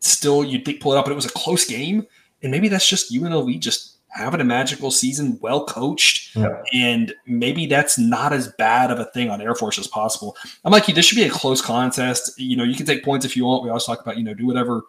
[0.00, 2.06] still you'd think pull it up, but it was a close game
[2.46, 6.62] and maybe that's just UNLV just having a magical season, well coached, yeah.
[6.72, 10.36] and maybe that's not as bad of a thing on Air Force as possible.
[10.64, 12.38] I'm like, this should be a close contest.
[12.38, 13.64] You know, you can take points if you want.
[13.64, 14.84] We always talk about, you know, do whatever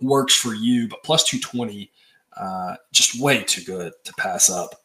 [0.00, 1.90] works for you, but plus 220,
[2.36, 4.76] uh, just way too good to pass up.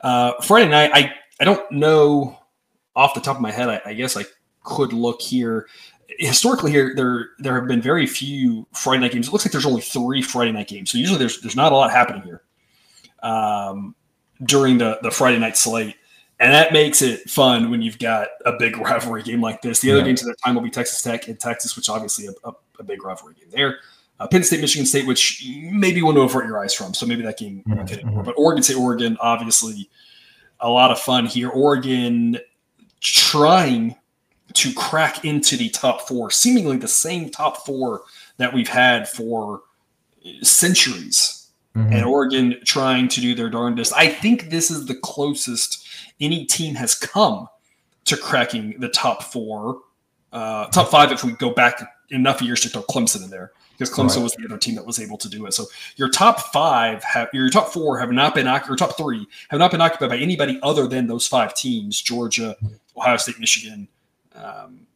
[0.00, 2.36] Uh, Friday night, I, I don't know
[2.96, 3.68] off the top of my head.
[3.68, 4.24] I, I guess I
[4.64, 5.68] could look here
[6.18, 9.28] historically here there there have been very few Friday night games.
[9.28, 10.90] It looks like there's only three Friday night games.
[10.90, 12.42] So usually there's there's not a lot happening here
[13.22, 13.94] um,
[14.44, 15.96] during the the Friday night slate,
[16.40, 19.80] and that makes it fun when you've got a big rivalry game like this.
[19.80, 22.48] The other games at that time will be Texas Tech and Texas, which obviously a,
[22.48, 23.78] a, a big rivalry game there.
[24.18, 26.94] Uh, Penn State, Michigan State, which maybe one to avert your eyes from.
[26.94, 28.22] So maybe that game mm-hmm.
[28.22, 29.90] But Oregon State, Oregon, obviously
[30.60, 31.50] a lot of fun here.
[31.50, 32.38] Oregon
[33.00, 33.94] trying
[34.56, 38.02] to crack into the top four, seemingly the same top four
[38.38, 39.62] that we've had for
[40.42, 41.50] centuries.
[41.76, 41.92] Mm-hmm.
[41.92, 43.92] And Oregon trying to do their darndest.
[43.94, 45.86] I think this is the closest
[46.20, 47.48] any team has come
[48.06, 49.82] to cracking the top four,
[50.32, 53.90] uh, top five if we go back enough years to throw Clemson in there because
[53.90, 54.22] Clemson right.
[54.22, 55.52] was the other team that was able to do it.
[55.52, 55.66] So
[55.96, 59.70] your top five have your top four have not been your top three have not
[59.70, 62.56] been occupied by anybody other than those five teams: Georgia,
[62.96, 63.88] Ohio State, Michigan,
[64.36, 64.86] um,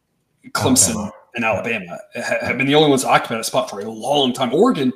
[0.49, 1.13] Clemson Alabama.
[1.35, 4.53] and Alabama have been the only ones to occupy that spot for a long time.
[4.53, 4.91] Oregon,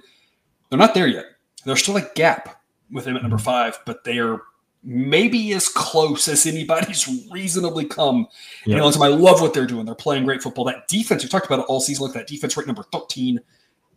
[0.70, 1.26] they're not there yet.
[1.64, 3.46] There's still a gap with them at number mm-hmm.
[3.46, 4.42] five, but they are
[4.84, 8.28] maybe as close as anybody's reasonably come.
[8.66, 8.68] Yep.
[8.68, 9.86] You know, I love what they're doing.
[9.86, 10.66] They're playing great football.
[10.66, 12.06] That defense, we talked about it all season.
[12.06, 13.40] Look at that defense right number 13.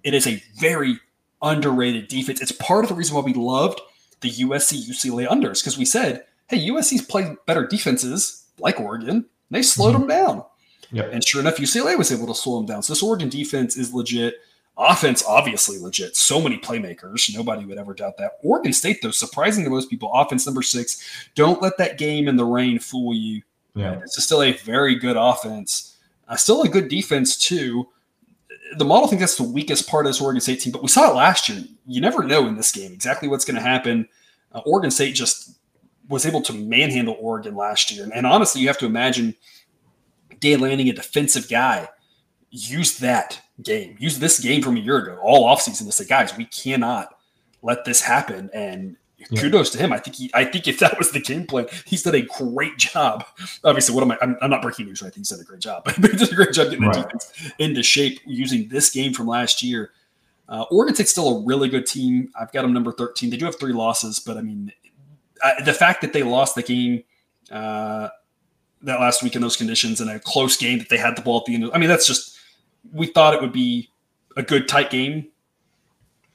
[0.02, 0.98] It is a very
[1.42, 2.40] underrated defense.
[2.40, 3.80] It's part of the reason why we loved
[4.20, 9.62] the USC UCLA unders because we said, hey, USC's played better defenses like Oregon they
[9.62, 10.06] slowed mm-hmm.
[10.06, 10.44] them down.
[10.90, 11.10] Yep.
[11.12, 12.82] And sure enough, UCLA was able to slow them down.
[12.82, 14.36] So this Oregon defense is legit.
[14.76, 16.16] Offense, obviously legit.
[16.16, 17.34] So many playmakers.
[17.34, 18.38] Nobody would ever doubt that.
[18.42, 21.28] Oregon State, though, surprising to most people, offense number six.
[21.34, 23.42] Don't let that game in the rain fool you.
[23.74, 23.98] Yeah.
[24.02, 25.96] It's still a very good offense.
[26.28, 27.88] Uh, still a good defense, too.
[28.76, 31.10] The model thinks that's the weakest part of this Oregon State team, but we saw
[31.10, 31.64] it last year.
[31.86, 34.08] You never know in this game exactly what's going to happen.
[34.52, 35.57] Uh, Oregon State just
[36.08, 38.04] was able to manhandle Oregon last year.
[38.04, 39.34] And, and honestly, you have to imagine
[40.40, 41.88] Dan Lanning, a defensive guy,
[42.50, 46.36] used that game, used this game from a year ago, all offseason to say, guys,
[46.36, 47.14] we cannot
[47.62, 48.48] let this happen.
[48.54, 49.40] And yeah.
[49.40, 49.92] kudos to him.
[49.92, 52.78] I think he, I think if that was the game plan, he's done a great
[52.78, 53.24] job.
[53.64, 54.18] Obviously, what am I?
[54.22, 55.02] I'm, I'm not breaking news.
[55.02, 55.08] Right?
[55.08, 56.94] I think he's done a great job, but he did a great job getting right.
[56.94, 59.90] the defense into shape using this game from last year.
[60.48, 62.30] Uh, Oregon State's still a really good team.
[62.38, 63.28] I've got them number 13.
[63.28, 64.72] They do have three losses, but I mean,
[65.42, 67.02] I, the fact that they lost the game
[67.50, 68.08] uh,
[68.82, 71.38] that last week in those conditions in a close game that they had the ball
[71.38, 71.64] at the end.
[71.64, 72.38] Of, I mean, that's just
[72.92, 73.90] we thought it would be
[74.36, 75.28] a good tight game.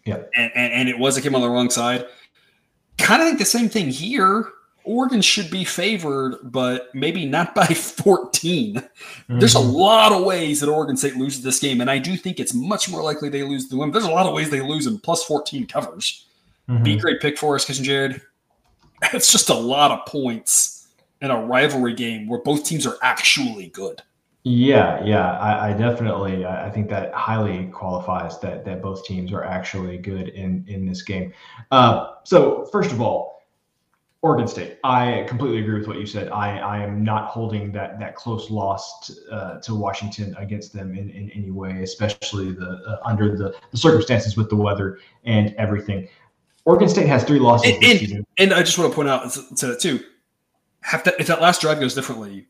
[0.05, 2.05] Yeah, and, and, and it was a game on the wrong side.
[2.97, 4.49] Kind of think the same thing here.
[4.85, 8.75] Oregon should be favored, but maybe not by 14.
[8.75, 9.39] Mm-hmm.
[9.39, 12.39] There's a lot of ways that Oregon State loses this game, and I do think
[12.39, 13.91] it's much more likely they lose the win.
[13.91, 16.25] There's a lot of ways they lose, and plus 14 covers.
[16.69, 16.83] Mm-hmm.
[16.83, 18.21] Be great pick for us, Cousin Jared.
[19.13, 20.87] It's just a lot of points
[21.21, 24.01] in a rivalry game where both teams are actually good.
[24.43, 29.43] Yeah, yeah, I, I, definitely I think that highly qualifies that that both teams are
[29.43, 31.31] actually good in in this game.
[31.71, 33.33] Uh, so first of all,
[34.21, 36.29] Oregon State, I completely agree with what you said.
[36.29, 40.93] I, I am not holding that that close loss to, uh, to Washington against them
[40.93, 45.53] in, in any way, especially the uh, under the, the circumstances with the weather and
[45.57, 46.09] everything.
[46.65, 49.67] Oregon State has three losses and, and, and, I just want to point out to
[49.67, 49.99] that too.
[50.81, 52.47] Have to, if that last drive goes differently,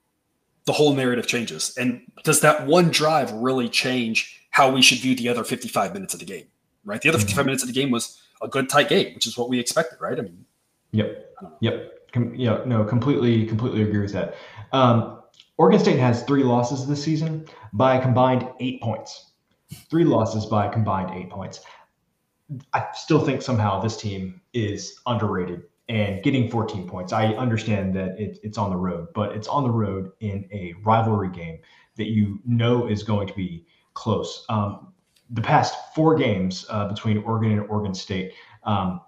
[0.65, 1.75] the whole narrative changes.
[1.77, 6.13] And does that one drive really change how we should view the other 55 minutes
[6.13, 6.45] of the game?
[6.85, 7.01] Right.
[7.01, 7.27] The other mm-hmm.
[7.27, 9.99] 55 minutes of the game was a good tight game, which is what we expected,
[10.01, 10.17] right?
[10.17, 10.45] I mean,
[10.91, 14.35] yep, yep, Com- yeah, no, completely, completely agree with that.
[14.71, 15.21] Um,
[15.57, 19.31] Oregon State has three losses this season by combined eight points.
[19.89, 21.61] Three losses by combined eight points.
[22.73, 27.13] I still think somehow this team is underrated and getting 14 points.
[27.13, 30.73] I understand that it, it's on the road, but it's on the road in a
[30.83, 31.59] rivalry game
[31.97, 34.45] that you know is going to be close.
[34.49, 34.93] Um,
[35.29, 39.01] the past four games uh, between Oregon and Oregon State, um,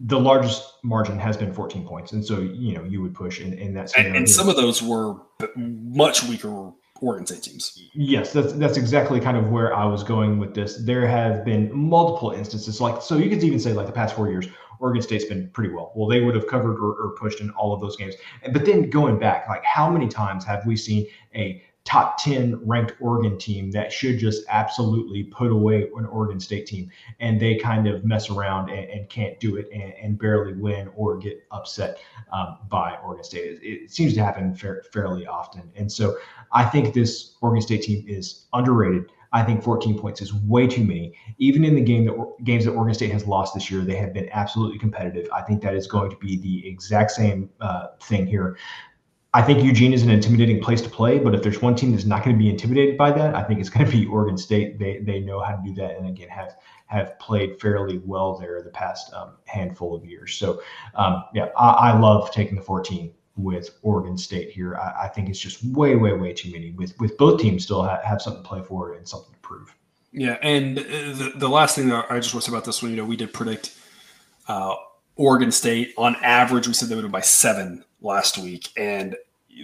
[0.00, 3.54] the largest margin has been 14 points, and so you know you would push in,
[3.54, 3.96] in that.
[3.96, 5.14] And, and some of those were
[5.56, 7.78] much weaker Oregon State teams.
[7.94, 10.82] Yes, that's that's exactly kind of where I was going with this.
[10.84, 14.30] There have been multiple instances, like so you could even say like the past four
[14.30, 14.46] years,
[14.80, 15.92] Oregon State's been pretty well.
[15.94, 18.14] Well, they would have covered or, or pushed in all of those games.
[18.52, 22.94] But then going back, like how many times have we seen a top 10 ranked
[23.00, 26.90] Oregon team that should just absolutely put away an Oregon State team.
[27.20, 30.90] And they kind of mess around and, and can't do it and, and, barely win
[30.96, 31.98] or get upset
[32.32, 33.60] um, by Oregon State.
[33.62, 35.70] It, it seems to happen fa- fairly often.
[35.76, 36.16] And so
[36.52, 39.12] I think this Oregon State team is underrated.
[39.32, 41.14] I think 14 points is way too many.
[41.38, 44.12] Even in the game that games that Oregon State has lost this year, they have
[44.12, 45.28] been absolutely competitive.
[45.32, 48.56] I think that is going to be the exact same uh, thing here.
[49.36, 52.06] I think Eugene is an intimidating place to play, but if there's one team that's
[52.06, 54.78] not going to be intimidated by that, I think it's going to be Oregon State.
[54.78, 58.62] They they know how to do that, and again have have played fairly well there
[58.62, 60.34] the past um, handful of years.
[60.34, 60.62] So
[60.94, 64.76] um, yeah, I, I, love taking the 14 with Oregon State here.
[64.76, 66.70] I, I, think it's just way way way too many.
[66.70, 69.76] With with both teams still ha- have something to play for and something to prove.
[70.12, 72.90] Yeah, and the, the last thing that I just want to say about this one,
[72.90, 73.78] you know, we did predict
[74.48, 74.76] uh,
[75.16, 76.66] Oregon State on average.
[76.66, 79.14] We said they would have by seven last week, and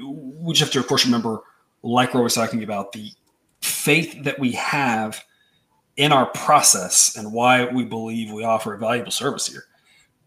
[0.00, 1.40] we just have to, of course, remember,
[1.82, 3.10] like Roy was talking about, the
[3.60, 5.22] faith that we have
[5.96, 9.64] in our process and why we believe we offer a valuable service here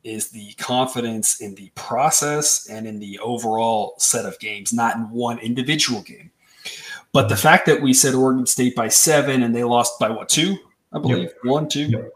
[0.04, 5.10] is the confidence in the process and in the overall set of games, not in
[5.10, 6.30] one individual game.
[7.12, 10.30] But the fact that we said Oregon State by seven and they lost by what
[10.30, 10.58] two?
[10.94, 11.36] I believe yep.
[11.44, 11.86] one, two.
[11.86, 12.12] Yep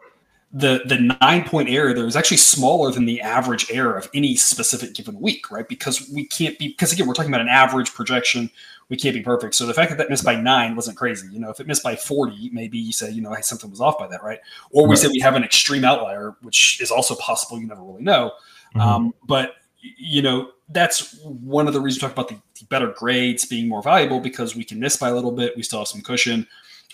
[0.51, 4.35] the the nine point error there is actually smaller than the average error of any
[4.35, 5.67] specific given week, right?
[5.67, 8.49] Because we can't be because again we're talking about an average projection.
[8.89, 9.53] We can't be perfect.
[9.53, 11.27] So the fact that that missed by nine wasn't crazy.
[11.31, 13.79] You know, if it missed by forty, maybe you say you know hey something was
[13.79, 14.39] off by that, right?
[14.71, 14.97] Or we right.
[14.97, 17.59] say we have an extreme outlier, which is also possible.
[17.59, 18.31] You never really know.
[18.75, 18.81] Mm-hmm.
[18.81, 22.93] Um, but you know that's one of the reasons we talk about the, the better
[22.97, 25.55] grades being more valuable because we can miss by a little bit.
[25.55, 26.47] We still have some cushion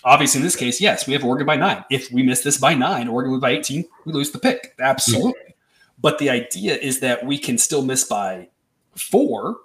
[0.06, 1.84] obviously in this case, yes, we have Oregon by nine.
[1.90, 4.74] If we miss this by nine, Oregon wins by 18, we lose the pick.
[4.78, 5.54] Absolutely.
[5.98, 8.48] But the idea is that we can still miss by
[8.94, 9.56] four,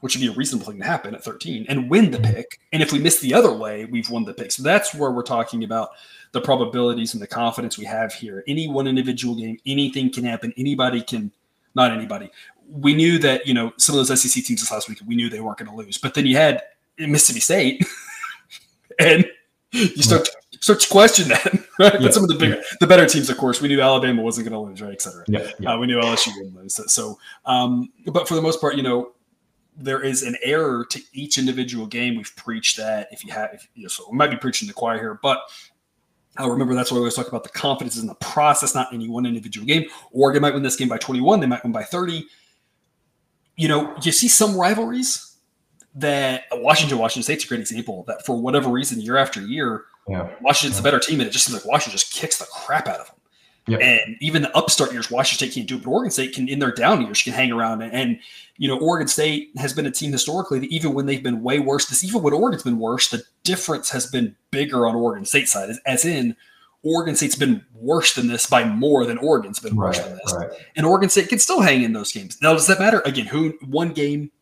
[0.00, 2.60] which would be a reasonable thing to happen at 13, and win the pick.
[2.72, 4.52] And if we miss the other way, we've won the pick.
[4.52, 5.90] So that's where we're talking about
[6.32, 8.44] the probabilities and the confidence we have here.
[8.46, 10.52] Any one individual game, anything can happen.
[10.58, 11.32] Anybody can,
[11.74, 12.30] not anybody.
[12.68, 15.30] We knew that, you know, some of those SEC teams this last week, we knew
[15.30, 15.96] they weren't going to lose.
[15.96, 16.62] But then you had
[16.98, 17.86] Mississippi State
[18.98, 19.24] and
[19.96, 20.28] you start
[20.60, 21.52] start to question that.
[21.78, 21.94] Right?
[21.94, 22.62] Yeah, but some of the bigger, yeah.
[22.80, 25.24] the better teams, of course, we knew Alabama wasn't going to lose, right, et cetera.
[25.26, 25.72] Yeah, yeah.
[25.72, 26.78] Uh, we knew LSU wouldn't lose.
[26.92, 29.12] So, um, but for the most part, you know,
[29.74, 32.14] there is an error to each individual game.
[32.14, 33.08] We've preached that.
[33.10, 35.40] If you have, if, you know, so we might be preaching the choir here, but
[36.36, 39.08] I remember that's why we always talk about the confidence in the process, not any
[39.08, 39.86] one individual game.
[40.12, 41.40] Oregon might win this game by 21.
[41.40, 42.26] They might win by 30.
[43.56, 45.31] You know, you see some rivalries
[45.94, 50.30] that Washington, Washington State's a great example that for whatever reason, year after year, yeah.
[50.40, 50.82] Washington's yeah.
[50.82, 53.06] the better team, and it just seems like Washington just kicks the crap out of
[53.06, 53.16] them.
[53.68, 53.80] Yep.
[53.80, 56.58] And even the upstart years, Washington State can't do it, but Oregon State can, in
[56.58, 57.80] their down years, can hang around.
[57.82, 58.18] And, and,
[58.56, 61.60] you know, Oregon State has been a team historically that even when they've been way
[61.60, 65.48] worse, this even when Oregon's been worse, the difference has been bigger on Oregon State
[65.48, 66.34] side, as, as in
[66.82, 70.34] Oregon State's been worse than this by more than Oregon's been worse than this.
[70.36, 70.50] Right.
[70.74, 72.42] And Oregon State can still hang in those games.
[72.42, 73.00] Now, does that matter?
[73.04, 74.32] Again, who one game?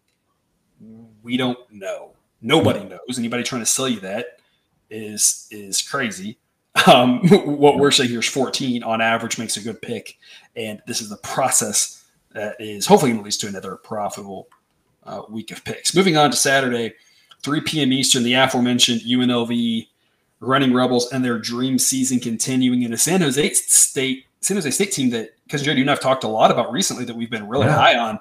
[1.31, 2.11] We don't know.
[2.43, 3.17] Nobody knows.
[3.17, 4.41] Anybody trying to sell you that
[4.91, 6.39] is is crazy.
[6.89, 10.19] Um, what we're saying here is 14 on average makes a good pick,
[10.57, 14.49] and this is the process that is hopefully going to lead to another profitable
[15.05, 15.95] uh, week of picks.
[15.95, 16.95] Moving on to Saturday,
[17.45, 17.93] 3 p.m.
[17.93, 19.87] Eastern, the aforementioned UNLV
[20.41, 24.91] running Rebels and their dream season continuing in a San Jose State San Jose State
[24.91, 27.47] team that because Jared, you and I've talked a lot about recently that we've been
[27.47, 27.77] really yeah.
[27.77, 28.19] high on.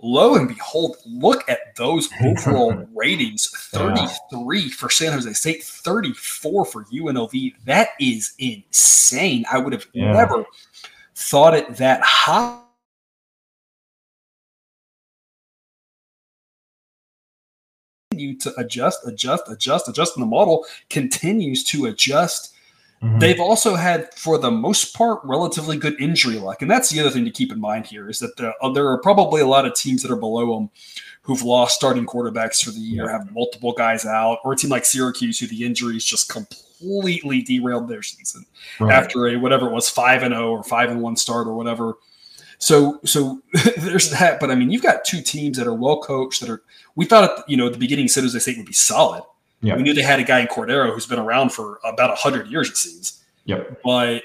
[0.00, 4.68] Lo and behold, look at those overall ratings 33 yeah.
[4.70, 7.54] for San Jose State, 34 for UNLV.
[7.64, 9.44] That is insane.
[9.50, 10.12] I would have yeah.
[10.12, 10.44] never
[11.16, 12.60] thought it that high.
[18.14, 22.54] You to adjust, adjust, adjust, adjust, and the model continues to adjust.
[23.02, 23.18] Mm-hmm.
[23.20, 27.10] They've also had, for the most part, relatively good injury luck, and that's the other
[27.10, 29.66] thing to keep in mind here is that there, uh, there are probably a lot
[29.66, 30.70] of teams that are below them
[31.22, 33.12] who've lost starting quarterbacks for the year, yeah.
[33.12, 37.86] have multiple guys out, or a team like Syracuse who the injuries just completely derailed
[37.86, 38.44] their season
[38.80, 38.92] right.
[38.92, 41.54] after a whatever it was five and zero oh or five and one start or
[41.54, 41.98] whatever.
[42.58, 43.42] So so
[43.76, 46.62] there's that, but I mean you've got two teams that are well coached that are.
[46.96, 49.22] We thought at you know at the beginning San Jose State would be solid
[49.60, 49.76] yeah.
[49.76, 52.70] We knew they had a guy in Cordeiro who's been around for about 100 years,
[52.70, 53.24] it seems.
[53.46, 53.80] Yep.
[53.82, 54.22] But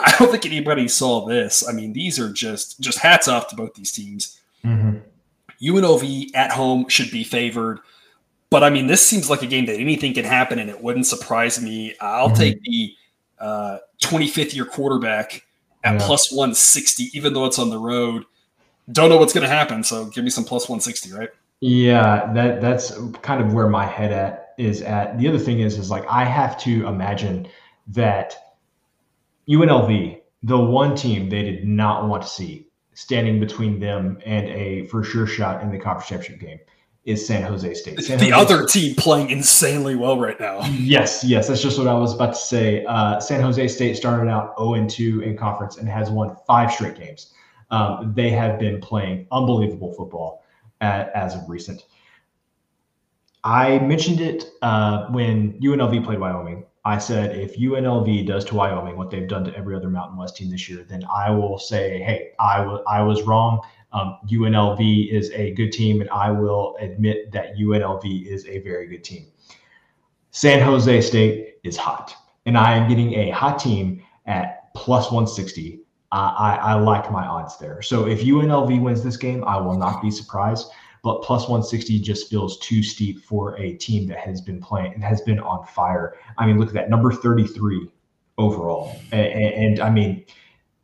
[0.00, 1.66] I don't think anybody saw this.
[1.68, 4.40] I mean, these are just just hats off to both these teams.
[4.64, 4.98] Mm-hmm.
[5.62, 7.80] UNLV at home should be favored.
[8.50, 11.06] But I mean, this seems like a game that anything can happen, and it wouldn't
[11.06, 11.94] surprise me.
[12.00, 12.36] I'll mm-hmm.
[12.36, 12.94] take the
[13.38, 15.44] uh, 25th year quarterback
[15.84, 16.06] at yeah.
[16.06, 18.24] plus 160, even though it's on the road.
[18.90, 21.28] Don't know what's going to happen, so give me some plus 160, right?
[21.60, 25.18] Yeah, that that's kind of where my head at is at.
[25.18, 27.48] The other thing is is like I have to imagine
[27.88, 28.34] that
[29.48, 34.84] UNLV, the one team they did not want to see standing between them and a
[34.86, 36.58] for sure shot in the conference championship game
[37.04, 38.00] is San Jose State.
[38.00, 38.80] San the Jose other State.
[38.80, 40.60] team playing insanely well right now.
[40.66, 42.84] Yes, yes, that's just what I was about to say.
[42.84, 46.96] Uh, San Jose State started out 0 2 in conference and has won five straight
[46.96, 47.32] games.
[47.70, 50.44] Um, they have been playing unbelievable football
[50.80, 51.84] as of recent.
[53.48, 56.66] I mentioned it uh, when UNLV played Wyoming.
[56.84, 60.36] I said if UNLV does to Wyoming what they've done to every other Mountain West
[60.36, 63.62] team this year, then I will say, hey, I, w- I was wrong.
[63.94, 68.86] Um, UNLV is a good team, and I will admit that UNLV is a very
[68.86, 69.28] good team.
[70.30, 75.80] San Jose State is hot, and I am getting a hot team at plus 160
[76.10, 77.82] I, I like my odds there.
[77.82, 80.70] So if UNLV wins this game, I will not be surprised.
[81.02, 85.04] But plus 160 just feels too steep for a team that has been playing and
[85.04, 86.16] has been on fire.
[86.36, 87.88] I mean, look at that number 33
[88.36, 88.96] overall.
[89.12, 90.24] And, and I mean,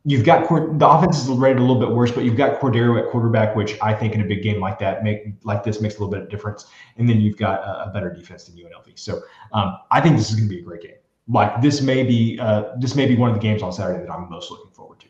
[0.05, 3.09] you've got the offense is rated a little bit worse, but you've got Cordeiro at
[3.09, 5.99] quarterback, which I think in a big game like that make like this makes a
[5.99, 6.67] little bit of difference.
[6.97, 8.97] And then you've got a, a better defense than UNLV.
[8.97, 10.95] So um, I think this is going to be a great game.
[11.27, 14.11] Like this may be uh, this may be one of the games on Saturday that
[14.11, 15.07] I'm most looking forward to.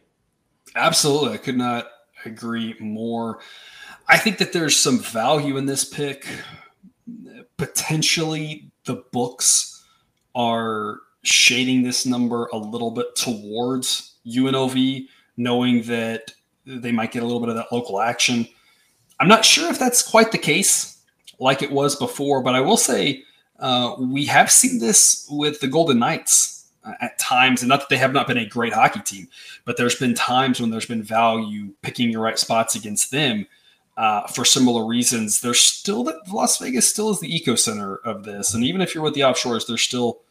[0.75, 1.33] Absolutely.
[1.33, 1.87] I could not
[2.23, 3.39] agree more.
[4.07, 6.27] I think that there's some value in this pick.
[7.57, 9.83] Potentially, the books
[10.35, 16.33] are shading this number a little bit towards UNLV, knowing that
[16.65, 18.47] they might get a little bit of that local action.
[19.19, 21.01] I'm not sure if that's quite the case
[21.39, 23.23] like it was before, but I will say
[23.59, 26.67] uh, we have seen this with the Golden Knights
[27.01, 29.27] at times, and not that they have not been a great hockey team,
[29.63, 33.47] but there's been times when there's been value picking your right spots against them
[33.97, 35.41] uh, for similar reasons.
[35.41, 39.03] There's still that Las Vegas still is the ecocenter of this, and even if you're
[39.03, 40.21] with the offshores, there's still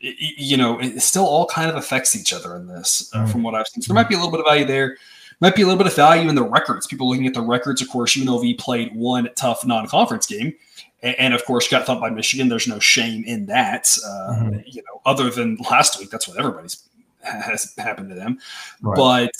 [0.00, 3.30] you know it still all kind of affects each other in this uh, mm-hmm.
[3.30, 3.82] from what I've seen.
[3.82, 4.96] So there might be a little bit of value there.
[5.40, 6.86] might be a little bit of value in the records.
[6.86, 10.54] People looking at the records, of course, UNLV played one tough non-conference game,
[11.02, 12.48] and, and of course got thumped by Michigan.
[12.48, 14.60] There's no shame in that, uh, mm-hmm.
[14.66, 15.00] you know.
[15.04, 16.82] Other than last week, that's what everybody's
[17.22, 18.38] has happened to them.
[18.80, 18.96] Right.
[18.96, 19.30] But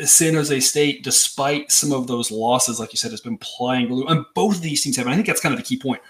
[0.00, 3.88] uh, San Jose State, despite some of those losses, like you said, has been playing
[3.88, 4.04] really.
[4.08, 5.06] And both of these teams have.
[5.06, 6.00] I think that's kind of the key point.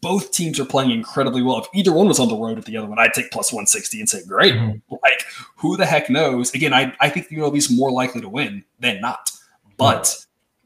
[0.00, 1.58] Both teams are playing incredibly well.
[1.58, 4.00] If either one was on the road at the other one, I'd take plus 160
[4.00, 4.52] and say, great.
[4.52, 4.92] Mm-hmm.
[4.92, 5.24] Like,
[5.56, 6.52] who the heck knows?
[6.52, 9.30] Again, I, I think UNLV is more likely to win than not.
[9.78, 10.14] But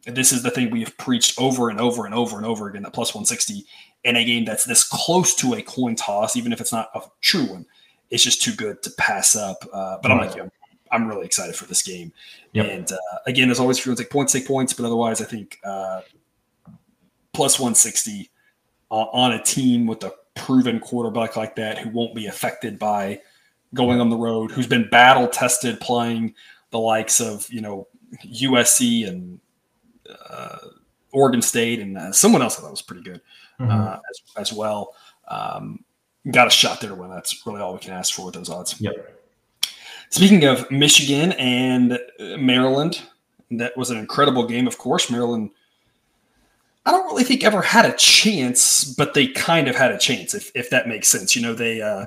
[0.06, 0.16] right.
[0.16, 2.82] this is the thing we have preached over and over and over and over again
[2.82, 3.64] that plus 160
[4.02, 7.02] in a game that's this close to a coin toss, even if it's not a
[7.20, 7.64] true one
[8.10, 9.64] it's just too good to pass up.
[9.72, 10.50] Uh, but I'm like you,
[10.90, 12.12] I'm really excited for this game.
[12.52, 12.66] Yep.
[12.66, 14.72] And uh, again, as always, if you want to take points, take points.
[14.72, 16.00] But otherwise, I think uh,
[17.32, 18.30] plus 160
[18.90, 23.20] on a team with a proven quarterback like that who won't be affected by
[23.74, 26.34] going on the road, who's been battle tested playing
[26.70, 27.86] the likes of you know
[28.24, 29.40] USC and
[30.28, 30.58] uh,
[31.12, 33.20] Oregon State and uh, someone else I thought was pretty good
[33.60, 33.70] mm-hmm.
[33.70, 34.94] Uh, as, as well.
[35.28, 35.84] Um,
[36.30, 37.10] got a shot there to win.
[37.10, 38.80] That's really all we can ask for with those odds.
[38.80, 39.14] Yep.
[40.10, 41.98] Speaking of Michigan and
[42.38, 43.02] Maryland,
[43.50, 44.66] that was an incredible game.
[44.66, 45.50] Of course, Maryland.
[46.86, 50.32] I don't really think ever had a chance, but they kind of had a chance,
[50.32, 51.36] if, if that makes sense.
[51.36, 52.06] You know, they uh,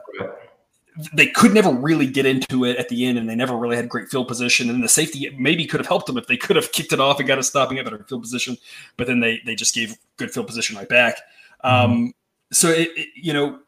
[1.13, 3.87] they could never really get into it at the end, and they never really had
[3.87, 4.69] great field position.
[4.69, 7.19] And the safety maybe could have helped them if they could have kicked it off
[7.19, 8.57] and got a stopping at better field position.
[8.97, 11.17] But then they they just gave good field position right back.
[11.63, 11.91] Mm-hmm.
[11.91, 12.13] Um,
[12.51, 13.59] so it, it, you know,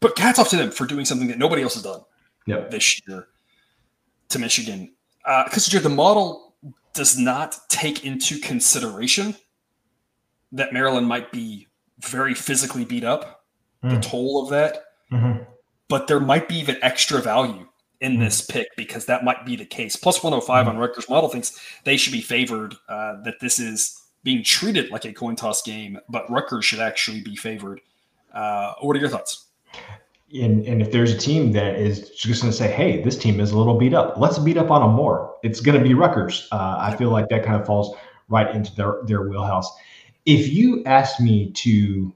[0.00, 2.00] but hats off to them for doing something that nobody else has done
[2.46, 2.70] yep.
[2.70, 3.28] this year
[4.28, 4.92] to Michigan.
[5.44, 6.54] Because uh, the model
[6.94, 9.34] does not take into consideration
[10.52, 11.68] that Maryland might be
[11.98, 13.44] very physically beat up,
[13.82, 13.90] mm.
[13.90, 14.84] the toll of that.
[15.12, 15.42] Mm-hmm.
[15.88, 17.66] But there might be even extra value
[18.00, 18.20] in mm.
[18.20, 19.96] this pick because that might be the case.
[19.96, 20.68] Plus 105 mm.
[20.68, 25.04] on Rutgers model thinks they should be favored, uh, that this is being treated like
[25.04, 27.80] a coin toss game, but Rutgers should actually be favored.
[28.32, 29.45] Uh, what are your thoughts?
[30.40, 33.40] And, and if there's a team that is just going to say, hey, this team
[33.40, 35.34] is a little beat up, let's beat up on them more.
[35.42, 36.48] It's going to be Rutgers.
[36.52, 37.96] Uh, I feel like that kind of falls
[38.28, 39.70] right into their, their wheelhouse.
[40.24, 42.14] If you asked me to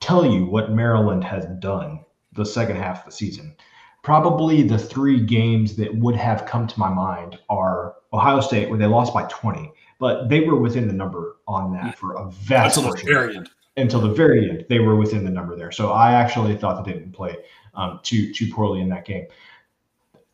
[0.00, 2.00] tell you what Maryland has done
[2.32, 3.54] the second half of the season,
[4.02, 8.78] probably the three games that would have come to my mind are Ohio State, where
[8.78, 12.76] they lost by 20, but they were within the number on that for a vast
[12.76, 15.72] the very end until the very end, they were within the number there.
[15.72, 17.36] So I actually thought that they didn't play
[17.74, 19.26] um, too too poorly in that game.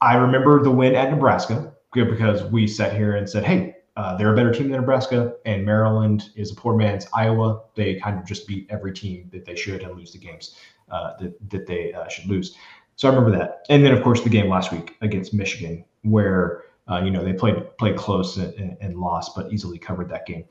[0.01, 4.32] I remember the win at Nebraska because we sat here and said, "Hey, uh, they're
[4.32, 7.62] a better team than Nebraska, and Maryland is a poor man's Iowa.
[7.74, 10.57] They kind of just beat every team that they should and lose the games
[10.91, 12.57] uh, that that they uh, should lose."
[12.97, 16.64] So I remember that, and then of course the game last week against Michigan, where
[16.88, 20.45] uh, you know they played played close and, and, lost, but easily covered that game.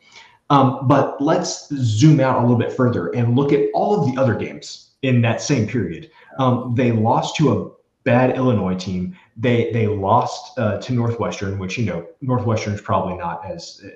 [0.50, 4.20] Um, but let's zoom out a little bit further and look at all of the
[4.20, 6.10] other games in that same period.
[6.40, 7.72] Um, they lost to a
[8.04, 9.16] bad Illinois team.
[9.38, 13.90] They they lost uh, to Northwestern, which you know Northwestern is probably not as uh,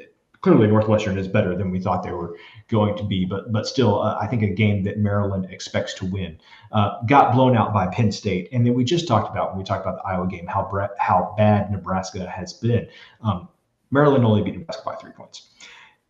[0.43, 2.38] clearly Northwestern is better than we thought they were
[2.68, 6.06] going to be, but but still, uh, I think a game that Maryland expects to
[6.06, 6.38] win.
[6.72, 9.64] Uh, got blown out by Penn State, and then we just talked about when we
[9.64, 12.88] talked about the Iowa game how bre- how bad Nebraska has been.
[13.22, 13.47] Um,
[13.89, 15.49] Maryland only beat Nebraska by three points.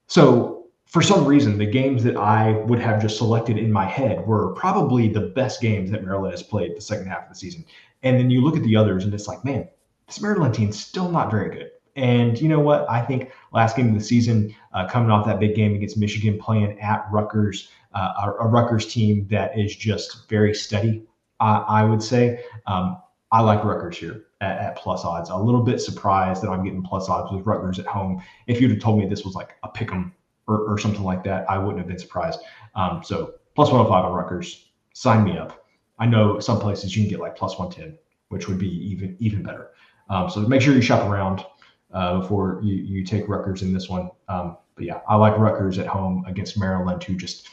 [0.07, 4.25] So for some reason, the games that I would have just selected in my head
[4.27, 7.65] were probably the best games that Maryland has played the second half of the season.
[8.03, 9.67] And then you look at the others, and it's like, man,
[10.07, 11.71] this Maryland team's still not very good.
[11.95, 12.89] And you know what?
[12.89, 16.39] I think last game of the season, uh, coming off that big game against Michigan,
[16.39, 21.03] playing at Rutgers, uh, a, a, Rutgers team that is just very steady,
[21.39, 22.43] I, I would say.
[22.65, 22.97] Um,
[23.33, 25.31] I like Rutgers here at, at, plus odds.
[25.31, 28.21] A little bit surprised that I'm getting plus odds with Rutgers at home.
[28.45, 30.13] If you'd have told me this was like a pick 'em
[30.47, 32.39] or, or something like that, I wouldn't have been surprised.
[32.75, 35.65] Um, so plus 105 on Rutgers, sign me up.
[35.97, 37.97] I know some places you can get like plus 110,
[38.29, 39.71] which would be even even better.
[40.11, 41.43] Um, so make sure you shop around
[41.91, 44.11] uh, before you, you take Rutgers in this one.
[44.27, 47.47] Um, but yeah, I like Rutgers at home against Maryland, who just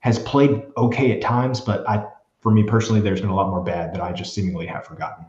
[0.00, 2.06] has played okay at times, but I,
[2.46, 5.26] for me personally, there's been a lot more bad that I just seemingly have forgotten.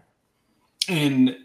[0.88, 1.36] And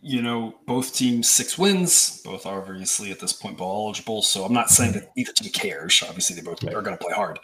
[0.00, 4.22] you know, both teams six wins, both are obviously at this point ball eligible.
[4.22, 6.02] So I'm not saying that either team cares.
[6.02, 7.38] Obviously, they both are going to play hard,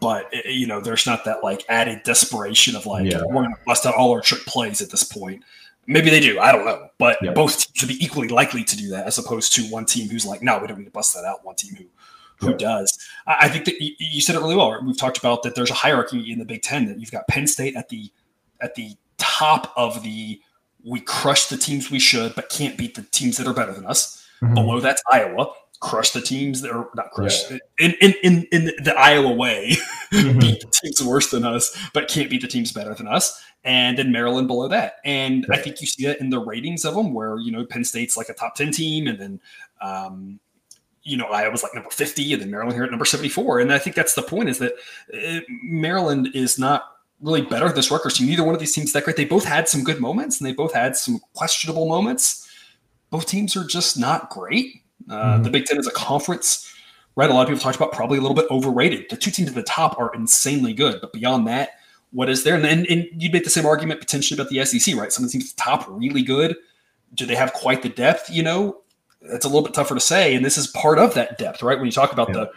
[0.00, 3.22] but eh, you know, there's not that like added desperation of like yeah.
[3.24, 5.44] we're going to bust out all our trick plays at this point.
[5.86, 6.40] Maybe they do.
[6.40, 7.30] I don't know, but yeah.
[7.30, 10.26] both teams should be equally likely to do that, as opposed to one team who's
[10.26, 11.44] like, no, we don't need to bust that out.
[11.44, 11.84] One team who
[12.40, 12.98] who does.
[13.26, 14.82] I think that you said it really well.
[14.82, 15.54] We've talked about that.
[15.54, 18.10] There's a hierarchy in the Big Ten that you've got Penn State at the
[18.60, 20.40] at the top of the
[20.84, 23.86] we crush the teams we should, but can't beat the teams that are better than
[23.86, 24.26] us.
[24.42, 24.54] Mm-hmm.
[24.54, 25.52] Below that's Iowa.
[25.80, 27.56] Crush the teams that are not crush yeah.
[27.78, 29.70] in, in, in, in the Iowa way,
[30.12, 30.38] mm-hmm.
[30.38, 33.42] beat the teams worse than us, but can't beat the teams better than us.
[33.64, 34.96] And then Maryland below that.
[35.06, 35.58] And right.
[35.58, 38.14] I think you see that in the ratings of them, where, you know, Penn State's
[38.14, 39.40] like a top 10 team, and then,
[39.80, 40.40] um,
[41.02, 43.60] you know, Iowa's like number 50, and then Maryland here at number 74.
[43.60, 44.74] And I think that's the point is that
[45.08, 46.84] it, uh, Maryland is not
[47.20, 48.26] really better than this Rutgers team.
[48.26, 49.16] Neither one of these teams that great.
[49.16, 52.48] They both had some good moments and they both had some questionable moments.
[53.10, 54.82] Both teams are just not great.
[55.08, 55.42] Uh, mm-hmm.
[55.42, 56.72] The Big Ten is a conference,
[57.16, 57.30] right?
[57.30, 59.06] A lot of people talked about probably a little bit overrated.
[59.10, 61.70] The two teams at the top are insanely good, but beyond that,
[62.12, 62.54] what is there?
[62.54, 65.12] And then and you'd make the same argument potentially about the SEC, right?
[65.12, 66.56] Some of the teams at the top really good.
[67.14, 68.30] Do they have quite the depth?
[68.30, 68.82] You know,
[69.22, 70.34] it's a little bit tougher to say.
[70.34, 71.76] And this is part of that depth, right?
[71.76, 72.34] When you talk about yeah.
[72.34, 72.50] the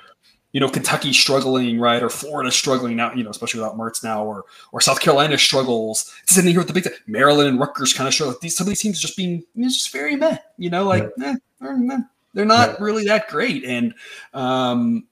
[0.53, 4.24] you know, Kentucky struggling, right, or Florida struggling now, you know, especially without Mertz now,
[4.24, 6.14] or or South Carolina struggles.
[6.24, 8.38] It's in here with the big Maryland and Rutgers kind of struggle.
[8.39, 11.11] These some of these teams just being you know, just very meh, you know, like
[11.18, 11.32] yeah.
[11.32, 12.76] eh, they're, they're, not yeah.
[12.80, 13.95] really that great, and
[14.36, 15.07] um,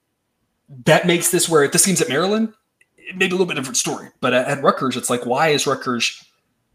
[0.84, 2.54] that makes this where this seems at Maryland,
[3.16, 6.24] maybe a little bit different story, but at, at Rutgers, it's like why is Rutgers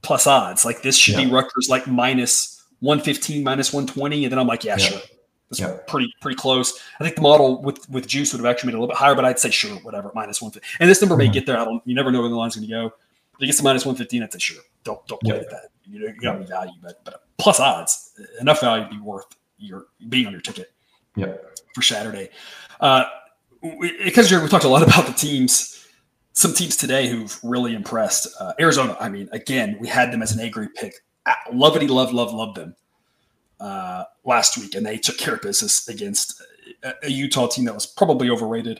[0.01, 0.65] plus odds?
[0.65, 4.47] Like this should be Rutgers like minus one fifteen, minus one twenty, and then I'm
[4.47, 4.99] like, yeah, sure
[5.49, 5.87] it's yep.
[5.87, 6.79] pretty pretty close.
[6.99, 8.97] I think the model with with Juice would have actually made it a little bit
[8.97, 10.67] higher, but I'd say sure, whatever, minus one fifty.
[10.79, 11.27] And this number mm-hmm.
[11.27, 11.57] may get there.
[11.57, 11.81] I don't.
[11.85, 12.87] You never know where the line's going to go.
[12.87, 14.61] If it gets to minus one fifteen, I'd say sure.
[14.83, 15.43] Don't don't play yep.
[15.43, 15.69] at that.
[15.85, 19.25] You know, you got any value, but but plus odds, enough value to be worth
[19.57, 20.73] your being on your ticket.
[21.15, 21.59] Yep.
[21.73, 22.29] For Saturday,
[22.81, 23.05] uh,
[24.03, 25.75] because we talked a lot about the teams.
[26.33, 28.27] Some teams today who've really impressed.
[28.39, 28.95] Uh, Arizona.
[28.99, 30.93] I mean, again, we had them as an A grade pick.
[31.51, 32.75] Love it, love, love, love them
[33.59, 36.41] uh, last week, and they took care of business against
[36.83, 38.79] a, a, Utah team that was probably overrated.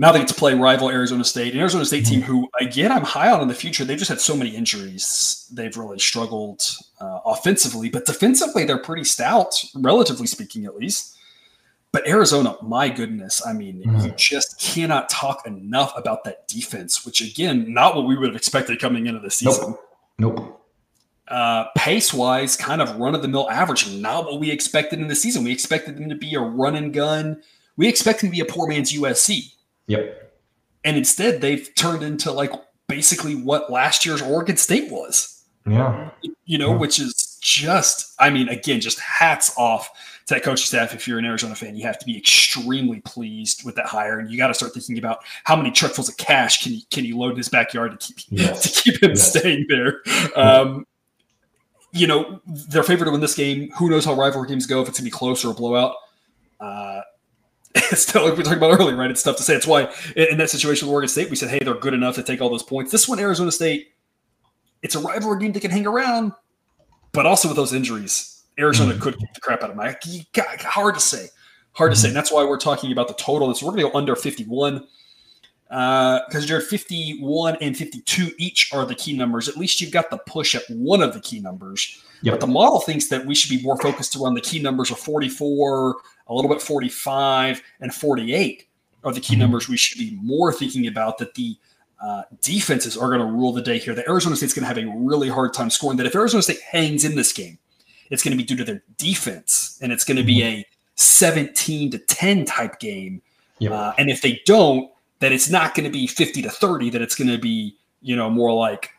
[0.00, 3.02] Now they get to play rival Arizona State, an Arizona State team who, again, I'm
[3.02, 3.84] high on in the future.
[3.84, 6.62] They've just had so many injuries; they've really struggled
[7.00, 11.16] uh, offensively, but defensively they're pretty stout, relatively speaking, at least.
[11.90, 14.06] But Arizona, my goodness, I mean, mm-hmm.
[14.06, 18.36] you just cannot talk enough about that defense, which again, not what we would have
[18.36, 19.74] expected coming into the season.
[20.18, 20.36] Nope.
[20.36, 20.57] nope
[21.30, 23.90] uh, pace wise, kind of run of the mill average.
[23.92, 25.44] Not what we expected in the season.
[25.44, 27.42] We expected them to be a run and gun.
[27.76, 29.52] We expected them to be a poor man's USC.
[29.86, 30.32] Yep.
[30.84, 32.52] And instead, they've turned into like
[32.88, 35.44] basically what last year's Oregon State was.
[35.66, 36.10] Yeah.
[36.44, 36.78] You know, yeah.
[36.78, 39.90] which is just, I mean, again, just hats off
[40.26, 40.94] to that coaching staff.
[40.94, 44.30] If you're an Arizona fan, you have to be extremely pleased with that hire, and
[44.30, 47.18] you got to start thinking about how many truckfuls of cash can you can you
[47.18, 48.62] load in his backyard to keep yes.
[48.74, 49.30] to keep him yes.
[49.30, 50.02] staying there.
[50.36, 50.86] Um,
[51.92, 53.70] you know, they're favored to win this game.
[53.78, 55.94] Who knows how rivalry games go if it's gonna be close or a blowout.
[56.60, 57.00] Uh,
[57.74, 59.10] it's still like we talked about earlier, right?
[59.10, 59.54] It's tough to say.
[59.54, 62.22] It's why in that situation with Oregon State, we said, hey, they're good enough to
[62.22, 62.90] take all those points.
[62.90, 63.92] This one, Arizona State,
[64.82, 66.32] it's a rivalry game that can hang around,
[67.12, 69.02] but also with those injuries, Arizona mm-hmm.
[69.02, 69.94] could kick the crap out of them.
[70.62, 71.28] Hard to say.
[71.72, 72.08] Hard to say.
[72.08, 73.54] And that's why we're talking about the total.
[73.54, 74.86] So we're going to go under 51
[75.68, 79.48] because uh, you're 51 and 52 each are the key numbers.
[79.48, 82.02] At least you've got the push at one of the key numbers.
[82.22, 82.34] Yep.
[82.34, 84.98] But the model thinks that we should be more focused around the key numbers of
[84.98, 85.96] 44,
[86.28, 88.66] a little bit 45, and 48
[89.04, 89.42] are the key mm-hmm.
[89.42, 91.18] numbers we should be more thinking about.
[91.18, 91.56] That the
[92.02, 93.94] uh, defenses are going to rule the day here.
[93.94, 95.98] That Arizona State's going to have a really hard time scoring.
[95.98, 97.58] That if Arizona State hangs in this game,
[98.10, 100.60] it's going to be due to their defense, and it's going to be mm-hmm.
[100.60, 103.20] a 17 to 10 type game.
[103.58, 103.72] Yep.
[103.72, 104.90] Uh, and if they don't,
[105.20, 108.16] that it's not going to be 50 to 30, that it's going to be, you
[108.16, 108.90] know, more like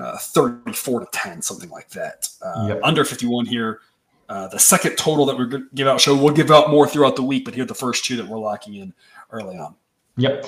[0.00, 2.28] uh, 34 to 10, something like that.
[2.42, 2.80] Uh, yep.
[2.82, 3.80] Under 51 here.
[4.28, 6.86] Uh, the second total that we're going to give out show, we'll give out more
[6.86, 8.94] throughout the week, but here are the first two that we're locking in
[9.30, 9.74] early on.
[10.16, 10.46] Yep.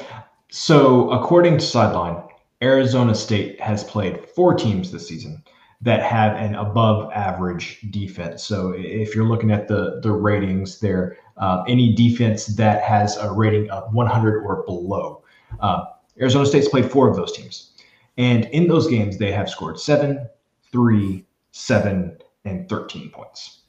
[0.51, 2.23] So according to Sideline,
[2.63, 5.43] Arizona State has played four teams this season
[5.83, 8.43] that have an above average defense.
[8.43, 13.31] So if you're looking at the the ratings there, uh, any defense that has a
[13.31, 15.23] rating of 100 or below.
[15.61, 15.85] Uh,
[16.21, 17.73] Arizona State's played four of those teams.
[18.17, 20.29] And in those games, they have scored seven,
[20.71, 23.63] three, seven, and 13 points.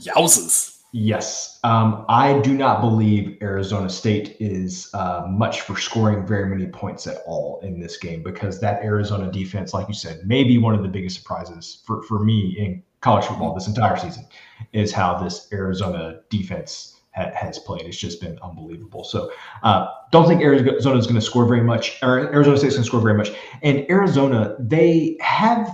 [0.00, 0.76] Yowzers.
[0.92, 1.58] Yes.
[1.64, 7.06] Um, I do not believe Arizona State is uh, much for scoring very many points
[7.06, 10.74] at all in this game because that Arizona defense, like you said, may be one
[10.74, 14.26] of the biggest surprises for, for me in college football this entire season
[14.72, 17.82] is how this Arizona defense ha- has played.
[17.82, 19.04] It's just been unbelievable.
[19.04, 22.74] So uh, don't think Arizona is going to score very much, or Arizona State is
[22.74, 23.30] going to score very much.
[23.62, 25.70] And Arizona, they have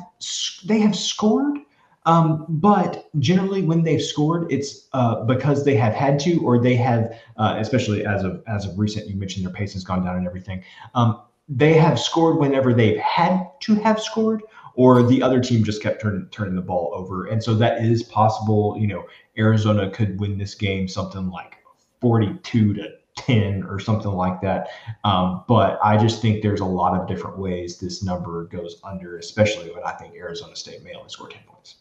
[0.65, 1.59] they have scored–
[2.05, 6.75] um, but generally, when they've scored, it's uh, because they have had to, or they
[6.77, 9.09] have, uh, especially as of as of recent.
[9.09, 10.65] You mentioned their pace has gone down and everything.
[10.95, 14.43] Um, they have scored whenever they've had to have scored,
[14.75, 17.27] or the other team just kept turning turning the ball over.
[17.27, 18.77] And so that is possible.
[18.77, 19.05] You know,
[19.39, 21.57] Arizona could win this game something like
[22.01, 24.69] 42 to 10 or something like that.
[25.05, 29.19] Um, but I just think there's a lot of different ways this number goes under,
[29.19, 31.77] especially when I think Arizona State may only score 10 points.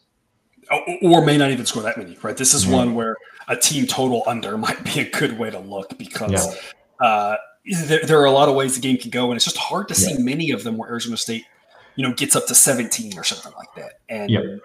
[1.02, 2.36] Or may not even score that many, right?
[2.36, 2.76] This is yeah.
[2.76, 3.16] one where
[3.48, 6.56] a team total under might be a good way to look because
[7.00, 7.06] yeah.
[7.06, 7.36] uh,
[7.86, 9.88] there, there, are a lot of ways the game can go, and it's just hard
[9.88, 11.44] to see many of them where Arizona State,
[11.96, 14.00] you know, gets up to 17 or something like that.
[14.08, 14.60] And, and,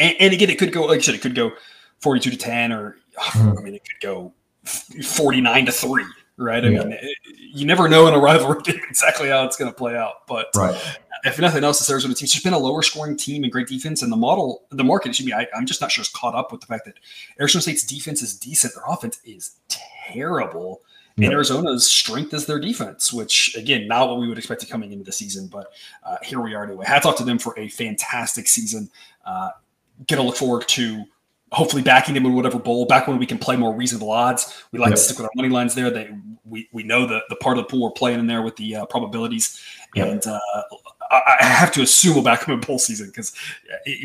[0.00, 1.52] and, and again, it could go, like I said, it could go
[2.00, 2.96] 42 to 10, or.
[3.34, 4.32] I mean, it could go
[4.64, 6.04] 49 to 3
[6.38, 6.80] right i yeah.
[6.80, 9.96] mean it, you never know in a rivalry game exactly how it's going to play
[9.96, 10.98] out but right.
[11.24, 14.02] if nothing else this arizona team's just been a lower scoring team and great defense
[14.02, 16.52] and the model the market should be I, am just not sure it's caught up
[16.52, 16.94] with the fact that
[17.40, 20.82] arizona state's defense is decent their offense is terrible
[21.18, 24.92] and Arizona's strength is their defense, which again, not what we would expect to coming
[24.92, 25.72] into the season, but
[26.04, 26.84] uh, here we are anyway.
[26.84, 28.90] Hats off to them for a fantastic season.
[29.24, 29.48] Uh,
[30.08, 31.04] to look forward to
[31.52, 32.86] hopefully backing them in whatever bowl.
[32.86, 34.96] Back when we can play more reasonable odds, we like yep.
[34.96, 35.90] to stick with our money lines there.
[35.90, 36.10] They
[36.44, 38.76] we we know the the part of the pool we're playing in there with the
[38.76, 39.60] uh, probabilities,
[39.94, 40.08] yep.
[40.08, 40.40] and uh,
[41.10, 43.32] I, I, have to assume we'll back them in bowl season because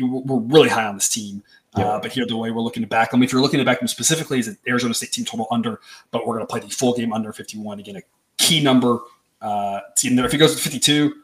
[0.00, 1.42] we're really high on this team.
[1.76, 1.86] Yep.
[1.86, 3.78] Uh, but here, the way we're looking to back them, if you're looking to back
[3.78, 5.80] them specifically, is an Arizona State team total under,
[6.10, 8.02] but we're going to play the full game under 51 again, a
[8.36, 8.98] key number.
[9.40, 11.14] Uh, in there, if it goes to 52,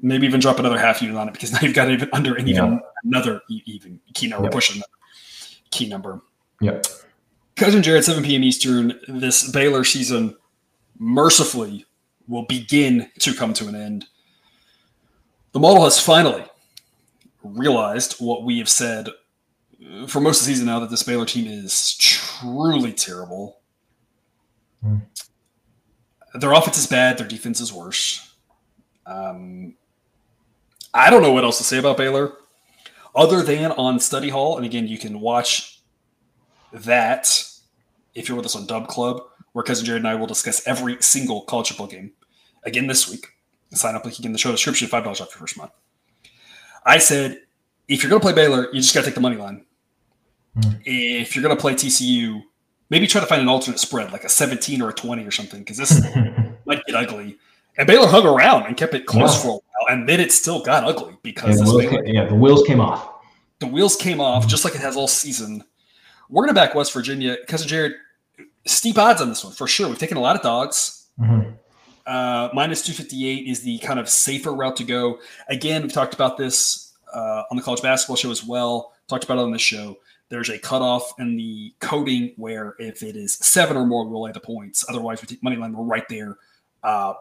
[0.00, 2.48] maybe even drop another half unit on it because now you've got even under and
[2.48, 4.82] even another even key number pushing
[5.72, 6.20] key number.
[6.60, 6.86] Yep.
[7.56, 8.44] Cousin Jared, 7 p.m.
[8.44, 9.00] Eastern.
[9.08, 10.36] This Baylor season
[10.98, 11.86] mercifully
[12.28, 14.06] will begin to come to an end.
[15.52, 16.44] The model has finally
[17.42, 19.08] realized what we have said
[20.06, 23.58] for most of the season now that this Baylor team is truly terrible.
[24.84, 25.02] Mm.
[26.34, 28.34] Their offense is bad, their defense is worse.
[29.04, 29.74] Um,
[30.94, 32.32] I don't know what else to say about Baylor
[33.14, 34.56] other than on Study Hall.
[34.56, 35.80] And again, you can watch
[36.72, 37.44] that
[38.14, 41.00] if you're with us on Dub Club, where Cousin Jared and I will discuss every
[41.00, 42.12] single college football game
[42.64, 43.26] again this week.
[43.72, 45.72] Sign up link in the show description, $5 off your first month.
[46.84, 47.40] I said,
[47.88, 49.64] if you're going to play Baylor, you just got to take the money line.
[50.58, 50.82] Mm.
[50.84, 52.42] If you're going to play TCU,
[52.90, 55.60] maybe try to find an alternate spread, like a 17 or a 20 or something,
[55.60, 56.02] because this
[56.66, 57.38] might get ugly.
[57.78, 59.42] And Baylor hung around and kept it close yeah.
[59.42, 62.24] for a while, and then it still got ugly because yeah, the, wheels came, yeah,
[62.26, 63.08] the wheels came off.
[63.60, 65.64] The wheels came off just like it has all season.
[66.28, 67.36] We're gonna back West Virginia.
[67.46, 67.94] Cousin Jared,
[68.66, 69.88] steep odds on this one for sure.
[69.88, 71.08] We've taken a lot of dogs.
[71.20, 71.50] Mm-hmm.
[72.06, 75.20] Uh, minus 258 is the kind of safer route to go.
[75.48, 78.92] Again, we've talked about this uh, on the college basketball show as well.
[79.06, 79.98] Talked about it on this show.
[80.28, 84.32] There's a cutoff in the coding where if it is seven or more, we'll lay
[84.32, 84.84] the points.
[84.88, 85.74] Otherwise, we take money line.
[85.74, 86.38] We're right there.
[86.82, 87.12] Uh,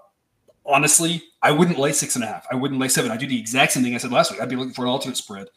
[0.65, 2.45] honestly, I wouldn't lay six and a half.
[2.51, 3.11] I wouldn't lay seven.
[3.11, 4.41] I do the exact same thing I said last week.
[4.41, 5.47] I'd be looking for an alternate spread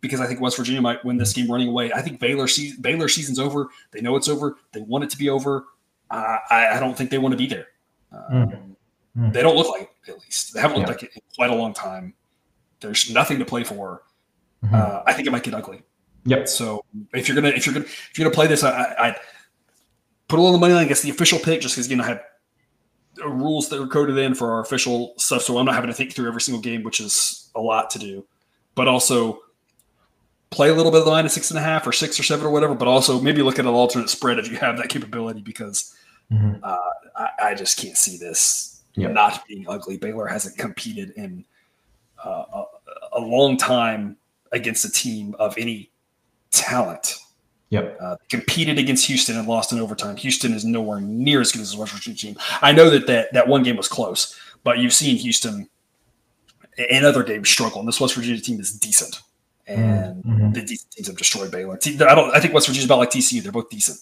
[0.00, 1.92] because I think West Virginia might win this game running away.
[1.92, 3.68] I think Baylor season, Baylor season's over.
[3.90, 4.56] They know it's over.
[4.72, 5.66] They want it to be over.
[6.10, 7.68] Uh, I, I, don't think they want to be there.
[8.12, 8.76] Um,
[9.16, 9.32] mm.
[9.32, 10.52] They don't look like it, at least.
[10.52, 10.94] They haven't looked yeah.
[10.94, 12.14] like it in quite a long time.
[12.80, 14.02] There's nothing to play for.
[14.62, 14.74] Mm-hmm.
[14.74, 15.82] Uh, I think it might get ugly.
[16.26, 16.48] Yep.
[16.48, 19.16] So if you're gonna if you're gonna if you're gonna play this, I, I
[20.28, 22.22] put a little money line guess the official pick just because you know I have
[23.18, 25.42] rules that are coded in for our official stuff.
[25.42, 27.98] So I'm not having to think through every single game, which is a lot to
[27.98, 28.26] do.
[28.74, 29.40] But also
[30.50, 32.46] play a little bit of the minus six and a half or six or seven
[32.46, 32.74] or whatever.
[32.74, 35.94] But also maybe look at an alternate spread if you have that capability because
[36.32, 36.62] mm-hmm.
[36.62, 36.76] uh,
[37.16, 39.12] I, I, just can't see this yep.
[39.12, 39.96] not being ugly.
[39.96, 41.44] Baylor hasn't competed in
[42.24, 42.64] uh, a,
[43.12, 44.16] a long time
[44.52, 45.90] against a team of any
[46.50, 47.18] talent
[47.74, 47.98] Yep.
[48.00, 50.16] Uh, competed against Houston and lost in overtime.
[50.16, 52.36] Houston is nowhere near as good as the West Virginia team.
[52.62, 55.68] I know that that, that one game was close, but you've seen Houston
[56.76, 59.20] in other games struggle, and this West Virginia team is decent.
[59.66, 60.52] And mm-hmm.
[60.52, 61.78] the decent teams have destroyed Baylor.
[61.84, 62.34] I don't.
[62.34, 63.42] I think West Virginia's about like TCU.
[63.42, 63.98] They're both decent,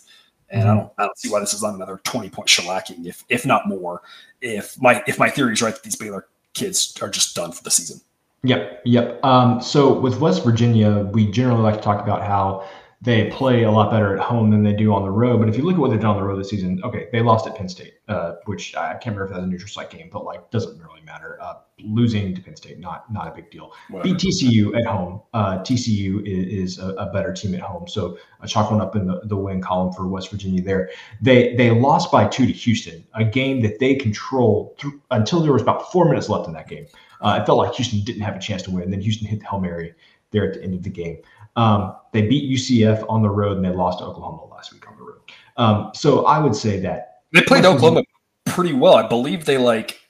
[0.50, 0.70] and mm-hmm.
[0.70, 0.92] I don't.
[0.98, 4.02] I don't see why this is not another twenty point shellacking, if if not more.
[4.40, 7.62] If my if my theory is right that these Baylor kids are just done for
[7.62, 8.00] the season.
[8.44, 9.24] Yep, yep.
[9.24, 12.68] Um, so with West Virginia, we generally like to talk about how
[13.02, 15.40] they play a lot better at home than they do on the road.
[15.40, 17.20] But if you look at what they've done on the road this season, okay, they
[17.20, 20.08] lost at Penn State, uh, which I can't remember if that's a neutral site game,
[20.12, 21.36] but like doesn't really matter.
[21.42, 23.72] Uh, losing to Penn State, not not a big deal.
[24.04, 25.20] Beat TCU at home.
[25.34, 28.94] Uh, TCU is, is a, a, better team at home, so a chalk one up
[28.94, 30.62] in the, the win column for West Virginia.
[30.62, 30.90] There,
[31.20, 35.52] they they lost by two to Houston, a game that they controlled through, until there
[35.52, 36.86] was about four minutes left in that game.
[37.20, 38.84] Uh, it felt like Houston didn't have a chance to win.
[38.84, 39.94] And then Houston hit the hail mary
[40.32, 41.18] there at the end of the game.
[41.56, 44.96] Um, they beat UCF on the road and they lost to Oklahoma last week on
[44.96, 45.20] the road.
[45.56, 48.02] Um, so I would say that they played Oklahoma
[48.44, 48.94] pretty well.
[48.94, 50.00] I believe they like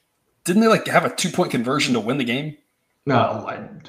[0.45, 2.57] didn't they like have a two point conversion to win the game?
[3.05, 3.45] No,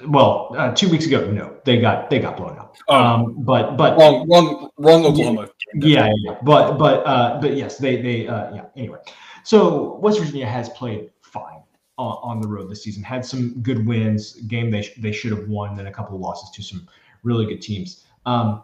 [0.07, 2.77] well, uh, two weeks ago, no, they got they got blown out.
[2.87, 5.49] Oh, um, but but wrong, wrong, wrong Oklahoma.
[5.75, 8.65] Yeah, yeah, yeah, but but uh, but yes, they they uh, yeah.
[8.75, 8.97] Anyway,
[9.43, 11.61] so West Virginia has played fine
[11.99, 13.03] on, on the road this season.
[13.03, 16.21] Had some good wins, game they sh- they should have won, then a couple of
[16.21, 16.87] losses to some
[17.23, 18.05] really good teams.
[18.25, 18.63] Um,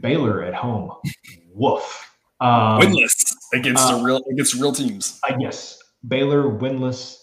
[0.00, 0.92] Baylor at home,
[1.52, 2.10] woof.
[2.40, 5.20] Um, winless against uh, real against real teams.
[5.28, 5.78] Uh, yes,
[6.08, 7.18] Baylor winless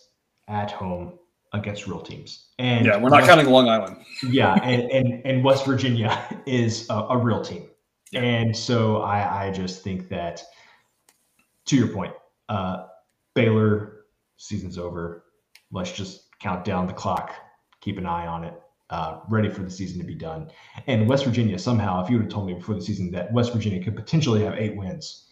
[0.47, 1.19] at home
[1.53, 2.47] against real teams.
[2.59, 3.97] And yeah, we're not West, counting Long Island.
[4.23, 7.67] yeah, and, and and West Virginia is a, a real team,
[8.11, 8.21] yeah.
[8.21, 10.43] and so I I just think that
[11.65, 12.13] to your point,
[12.49, 12.87] uh,
[13.35, 14.05] Baylor
[14.37, 15.25] season's over.
[15.71, 17.33] Let's just count down the clock,
[17.79, 18.53] keep an eye on it,
[18.91, 20.51] uh, ready for the season to be done.
[20.87, 23.53] And West Virginia somehow, if you would have told me before the season that West
[23.53, 25.25] Virginia could potentially have eight wins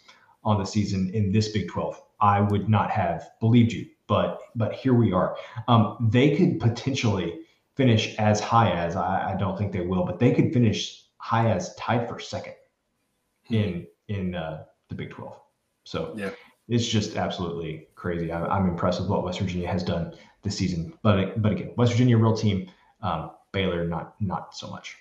[0.43, 4.74] on the season in this Big 12, I would not have believed you but but
[4.74, 5.38] here we are.
[5.70, 7.41] Um, they could potentially
[7.76, 11.49] finish as high as I, I, don't think they will, but they could finish high
[11.49, 12.55] as tied for second
[13.49, 15.39] in in uh, the Big Twelve.
[15.86, 16.32] So yeah.
[16.68, 18.32] it's just absolutely crazy.
[18.32, 21.93] I, I'm impressed with what West Virginia has done this season, but but again, West
[21.93, 22.70] Virginia real team,
[23.01, 24.95] um, Baylor not not so much.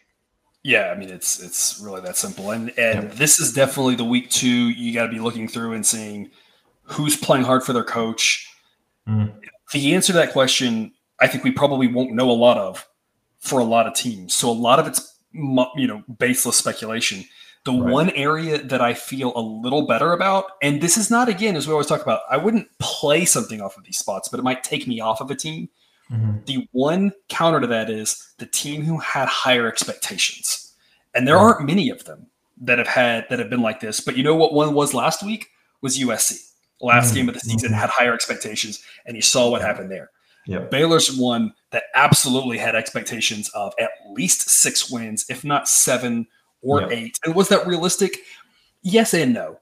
[0.62, 3.14] Yeah, I mean it's it's really that simple, and and yeah.
[3.14, 4.70] this is definitely the week two.
[4.70, 6.30] You got to be looking through and seeing
[6.82, 8.48] who's playing hard for their coach
[9.08, 9.32] Mm.
[9.72, 12.86] The answer to that question, I think we probably won't know a lot of
[13.40, 14.34] for a lot of teams.
[14.34, 17.24] So a lot of it's you know baseless speculation.
[17.64, 17.92] The right.
[17.92, 21.66] one area that I feel a little better about, and this is not again as
[21.66, 24.62] we always talk about, I wouldn't play something off of these spots, but it might
[24.62, 25.68] take me off of a team.
[26.10, 26.44] Mm-hmm.
[26.46, 30.74] The one counter to that is the team who had higher expectations,
[31.14, 32.26] and there aren't many of them
[32.62, 34.00] that have had that have been like this.
[34.00, 35.48] But you know what one was last week
[35.80, 36.48] was USC
[36.80, 37.14] last mm-hmm.
[37.14, 37.78] game of the season, mm-hmm.
[37.78, 40.10] had higher expectations, and you saw what happened there.
[40.46, 40.70] Yep.
[40.70, 46.26] Baylor's one that absolutely had expectations of at least six wins, if not seven
[46.62, 47.18] or eight.
[47.24, 48.18] And was that realistic?
[48.82, 49.58] Yes and no.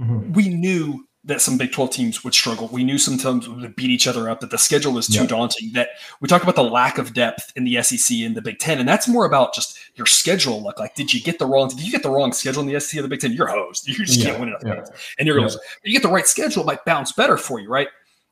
[0.00, 0.32] Mm-hmm.
[0.32, 2.68] We knew that some Big 12 teams would struggle.
[2.72, 5.28] We knew sometimes we would beat each other up, that the schedule was too yep.
[5.28, 8.58] daunting, that we talk about the lack of depth in the SEC and the Big
[8.58, 8.80] 10.
[8.80, 10.96] And that's more about just your schedule look like.
[10.96, 13.02] Did you get the wrong, did you get the wrong schedule in the SEC or
[13.02, 13.32] the Big 10?
[13.32, 13.88] You're host.
[13.92, 14.30] You just yeah.
[14.30, 14.74] can't win enough yeah.
[14.76, 14.88] games.
[15.18, 15.50] And you're going
[15.84, 17.88] You get the right schedule, it might bounce better for you, right?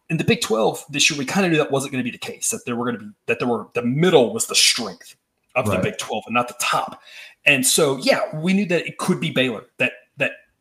[0.09, 2.11] In the Big 12 this year, we kind of knew that wasn't going to be
[2.11, 4.55] the case, that there were going to be, that there were, the middle was the
[4.55, 5.15] strength
[5.55, 5.77] of right.
[5.77, 7.01] the Big 12 and not the top.
[7.47, 9.93] And so, yeah, we knew that it could be Baylor, that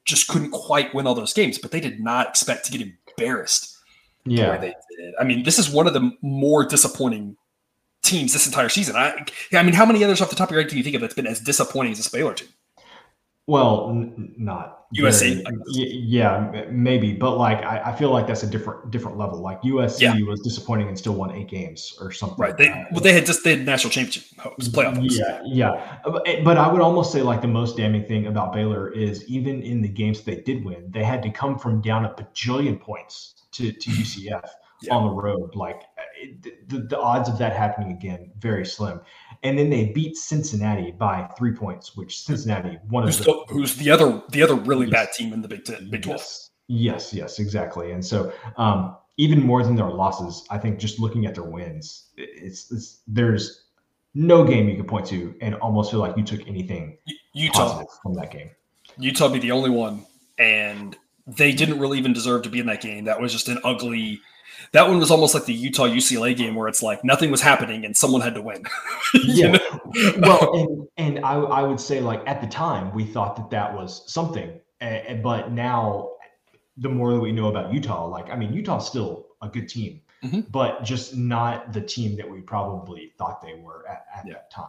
[0.10, 2.88] just couldn't quite win all those games, but they did not expect to get
[3.18, 3.78] embarrassed.
[4.26, 5.14] Yeah, the they did.
[5.20, 7.38] I mean, this is one of the more disappointing
[8.04, 8.96] teams this entire season.
[8.96, 10.96] I, I mean, how many others off the top of your head can you think
[10.96, 12.50] of that's been as disappointing as this Baylor team?
[13.50, 15.44] Well, n- not USC.
[15.44, 19.40] Very, yeah, maybe, but like I, I, feel like that's a different different level.
[19.40, 20.16] Like USC yeah.
[20.22, 22.38] was disappointing and still won eight games or something.
[22.38, 22.56] Right.
[22.56, 25.18] They well they had just they had national championship hopes, playoff hopes.
[25.18, 25.98] Yeah, yeah.
[26.28, 29.64] Eh, but I would almost say like the most damning thing about Baylor is even
[29.64, 33.34] in the games they did win, they had to come from down a bajillion points
[33.54, 34.02] to to mm-hmm.
[34.04, 34.48] UCF
[34.82, 34.94] yeah.
[34.94, 35.56] on the road.
[35.56, 35.82] Like
[36.18, 39.02] it, the, the odds of that happening again very slim
[39.44, 43.54] and then they beat Cincinnati by three points, which Cincinnati one who's of the, the,
[43.54, 44.92] who's the other the other really yes.
[44.92, 46.20] bad team in the Big Ten, Big Twelve.
[46.20, 46.50] Yes.
[46.68, 47.92] yes, yes, exactly.
[47.92, 52.10] And so um, even more than their losses, I think just looking at their wins,
[52.18, 53.66] it's, it's there's
[54.14, 56.98] no game you could point to and almost feel like you took anything
[57.34, 58.50] Utah from that game.
[58.98, 60.06] Utah be the only one,
[60.38, 63.06] and they didn't really even deserve to be in that game.
[63.06, 64.20] That was just an ugly
[64.72, 67.86] that one was almost like the Utah UCLA game where it's like nothing was happening
[67.86, 68.64] and someone had to win.
[69.24, 69.58] yeah.
[70.20, 73.74] well, and, and I, I would say like at the time we thought that that
[73.74, 76.12] was something, but now
[76.78, 80.02] the more that we know about Utah, like I mean Utah's still a good team,
[80.24, 80.42] mm-hmm.
[80.52, 84.34] but just not the team that we probably thought they were at, at yeah.
[84.34, 84.68] that time.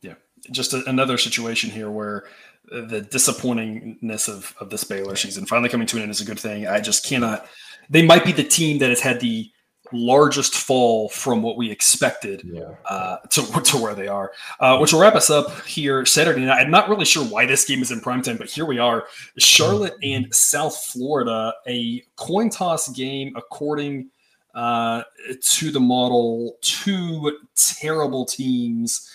[0.00, 0.14] Yeah,
[0.50, 2.24] just a, another situation here where
[2.66, 6.40] the disappointingness of, of this Baylor season finally coming to an end is a good
[6.40, 6.66] thing.
[6.66, 7.46] I just cannot
[7.90, 9.50] they might be the team that has had the
[9.92, 12.70] largest fall from what we expected yeah.
[12.88, 16.60] uh, to, to where they are, uh, which will wrap us up here Saturday night.
[16.60, 19.06] I'm not really sure why this game is in primetime, but here we are.
[19.38, 24.10] Charlotte and South Florida, a coin toss game according
[24.54, 25.02] uh,
[25.42, 26.56] to the model.
[26.60, 29.10] Two terrible teams.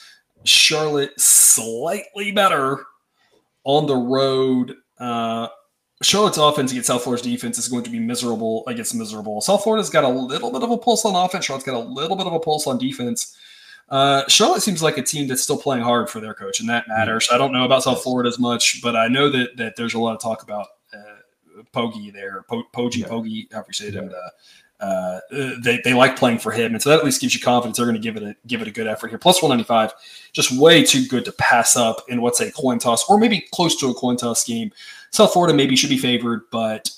[0.45, 2.85] Charlotte slightly better
[3.63, 4.75] on the road.
[6.01, 9.41] Charlotte's offense against South Florida's defense is going to be miserable against miserable.
[9.41, 11.45] South Florida's got a little bit of a pulse on offense.
[11.45, 13.35] Charlotte's got a little bit of a pulse on defense.
[13.89, 16.87] Uh, Charlotte seems like a team that's still playing hard for their coach, and that
[16.87, 17.27] matters.
[17.31, 19.99] I don't know about South Florida as much, but I know that that there's a
[19.99, 23.07] lot of talk about uh, Poggi there, po- Pogi, yeah.
[23.07, 23.95] Pogi, however you say it.
[23.95, 24.01] Yeah.
[24.01, 24.29] And, uh,
[24.79, 25.19] uh,
[25.61, 27.85] they, they like playing for him, and so that at least gives you confidence they're
[27.85, 29.17] going to give it a give it a good effort here.
[29.17, 29.91] Plus 195,
[30.31, 33.75] just way too good to pass up in what's a coin toss or maybe close
[33.75, 34.71] to a coin toss game.
[35.11, 36.89] South Florida maybe should be favored, but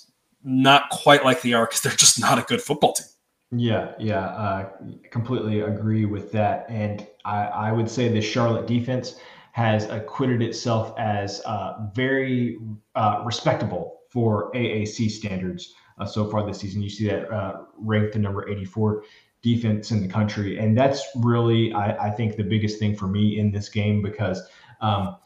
[0.44, 3.08] not quite like they are because they're just not a good football team.
[3.54, 4.70] Yeah, yeah, uh,
[5.10, 6.66] completely agree with that.
[6.70, 9.16] And I, I would say the Charlotte defense
[9.52, 12.58] has acquitted itself as uh, very
[12.96, 16.82] uh, respectable for AAC standards uh, so far this season.
[16.82, 19.04] You see that uh, ranked the number 84
[19.42, 20.58] defense in the country.
[20.58, 24.42] And that's really, I, I, think, the biggest thing for me in this game because
[24.80, 25.18] um,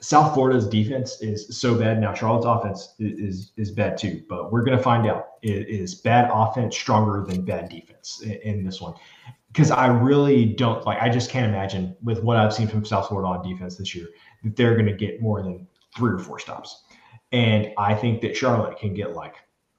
[0.00, 2.14] South Florida's defense is so bad now.
[2.14, 6.30] Charlotte's offense is is, is bad too, but we're going to find out is, bad
[6.32, 8.94] offense stronger than bad defense in, in this one?
[9.48, 11.02] Because I really don't like.
[11.02, 14.08] I just can't imagine with what I've seen from South Florida on defense this year
[14.42, 16.84] that they're going to get more than three or four stops,
[17.32, 19.34] and I think that Charlotte can get like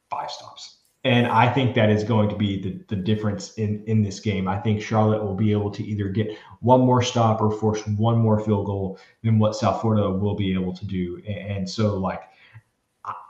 [0.09, 0.80] five stops.
[1.04, 4.47] And I think that is going to be the, the difference in, in this game.
[4.47, 8.20] I think Charlotte will be able to either get one more stop or force one
[8.20, 11.20] more field goal than what South Florida will be able to do.
[11.28, 12.22] And so, like,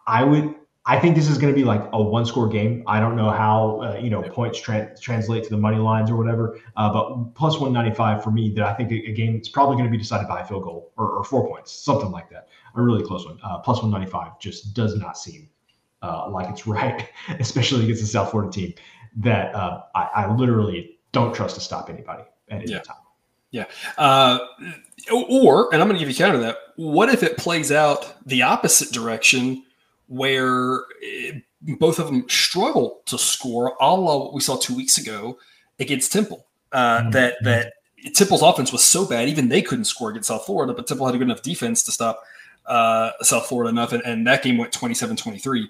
[0.06, 0.54] I would,
[0.86, 2.84] I think this is going to be like a one score game.
[2.88, 6.18] I don't know how, uh, you know, points tra- translate to the money lines or
[6.18, 9.76] whatever, uh, but plus 195 for me, that I think a, a game is probably
[9.76, 12.50] going to be decided by a field goal or, or, four points, something like that.
[12.76, 13.40] A really close one.
[13.42, 15.48] Uh, plus 195 just does not seem
[16.02, 17.08] uh, like it's right,
[17.39, 18.74] especially against the South Florida team
[19.18, 22.80] that uh, I, I, literally don't trust to stop anybody at any yeah.
[22.80, 22.95] time.
[23.52, 23.66] Yeah.
[23.97, 24.39] Uh,
[25.12, 26.58] or, and I'm going to give you counter to that.
[26.78, 29.64] What if it plays out the opposite direction
[30.08, 34.76] where it, eh, both of them struggle to score, a la what we saw two
[34.76, 35.38] weeks ago
[35.80, 36.47] against Temple?
[36.72, 37.10] Uh, mm-hmm.
[37.12, 37.74] That that
[38.16, 41.14] Temple's offense was so bad, even they couldn't score against South Florida, but Temple had
[41.14, 42.24] a good enough defense to stop
[42.66, 45.66] uh, South Florida enough, and, and that game went 27-23.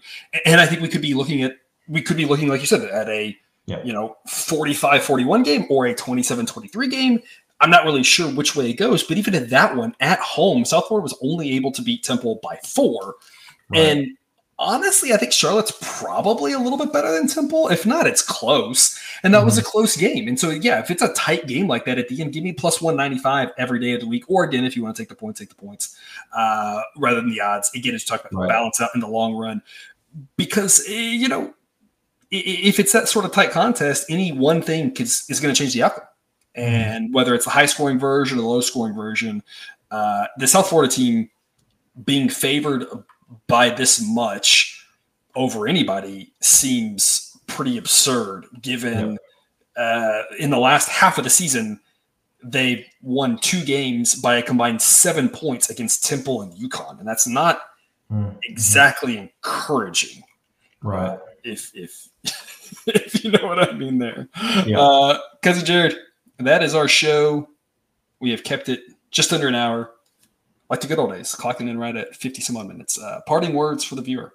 [0.45, 2.81] And I think we could be looking at we could be looking, like you said,
[2.83, 3.83] at a yeah.
[3.83, 7.21] you know 45-41 game or a 27-23 game.
[7.59, 10.65] I'm not really sure which way it goes, but even in that one at home,
[10.65, 13.15] South Florida was only able to beat Temple by four.
[13.69, 13.79] Right.
[13.81, 14.17] And
[14.62, 17.68] honestly, I think Charlotte's probably a little bit better than Temple.
[17.70, 18.97] If not, it's close.
[19.24, 19.45] And that mm-hmm.
[19.45, 20.28] was a close game.
[20.28, 22.53] And so, yeah, if it's a tight game like that at the end, give me
[22.53, 24.24] plus 195 every day of the week.
[24.28, 25.97] Or again, if you want to take the points, take the points
[26.34, 27.72] uh, rather than the odds.
[27.76, 28.49] Again, as you talk about right.
[28.49, 29.62] balance out in the long run.
[30.38, 31.53] Because, eh, you know,
[32.32, 35.74] if it's that sort of tight contest, any one thing is, is going to change
[35.74, 36.05] the outcome.
[36.57, 36.74] Mm-hmm.
[36.74, 39.43] And whether it's the high scoring version or the low scoring version,
[39.89, 41.30] uh, the South Florida team
[42.05, 42.86] being favored
[43.47, 44.86] by this much
[45.36, 49.17] over anybody seems pretty absurd given
[49.75, 51.79] uh, in the last half of the season
[52.43, 57.27] they won two games by a combined seven points against temple and UConn and that's
[57.27, 57.61] not
[58.11, 58.36] mm-hmm.
[58.43, 60.23] exactly encouraging.
[60.82, 61.09] Right.
[61.09, 62.07] Uh, if if
[62.88, 64.27] if you know what i mean there.
[64.65, 64.79] Yeah.
[64.79, 65.95] uh cousin jared
[66.39, 67.47] that is our show.
[68.19, 69.91] We have kept it just under an hour
[70.72, 72.97] like the good old days, clocking in right at 50 some odd minutes.
[72.97, 74.34] Uh, parting words for the viewer.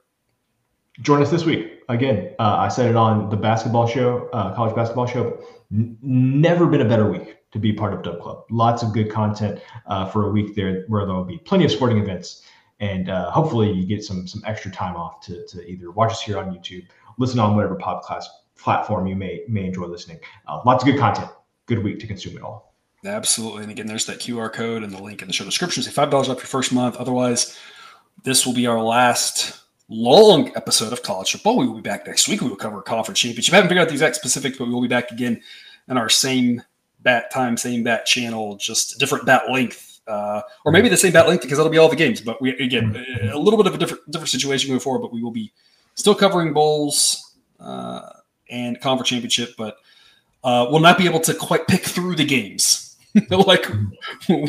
[1.01, 1.81] Join us this week.
[1.89, 5.43] Again, uh, I said it on the basketball show, uh, college basketball show.
[5.73, 8.45] N- never been a better week to be part of Dub Club.
[8.51, 11.71] Lots of good content uh, for a week there where there will be plenty of
[11.71, 12.43] sporting events.
[12.81, 16.21] And uh, hopefully you get some some extra time off to, to either watch us
[16.21, 18.25] here on YouTube, listen on whatever podcast
[18.59, 20.19] platform you may may enjoy listening.
[20.47, 21.31] Uh, lots of good content.
[21.65, 22.66] Good week to consume it all.
[23.07, 23.63] Absolutely.
[23.63, 25.83] And again, there's that QR code and the link in the show description.
[25.83, 26.97] Say $5 off your first month.
[26.97, 27.59] Otherwise,
[28.25, 31.57] this will be our last long episode of college football.
[31.57, 32.41] We will be back next week.
[32.41, 33.53] We will cover conference championship.
[33.53, 35.41] I haven't figured out the exact specifics, but we will be back again
[35.89, 36.63] in our same
[37.01, 40.01] bat time, same bat channel, just different bat length.
[40.09, 42.21] Uh, or maybe the same bat length because that'll be all the games.
[42.21, 45.01] But we again a little bit of a different different situation going forward.
[45.01, 45.53] But we will be
[45.95, 48.11] still covering bowls uh,
[48.49, 49.79] and conference championship, but
[50.45, 52.86] uh, we'll not be able to quite pick through the games
[53.31, 53.67] like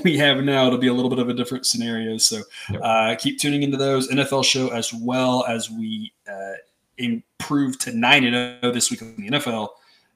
[0.03, 2.17] we have now It'll be a little bit of a different scenario.
[2.17, 2.41] So
[2.81, 6.53] uh, keep tuning into those NFL show as well as we uh,
[6.97, 9.69] improve to nine and zero this week in the NFL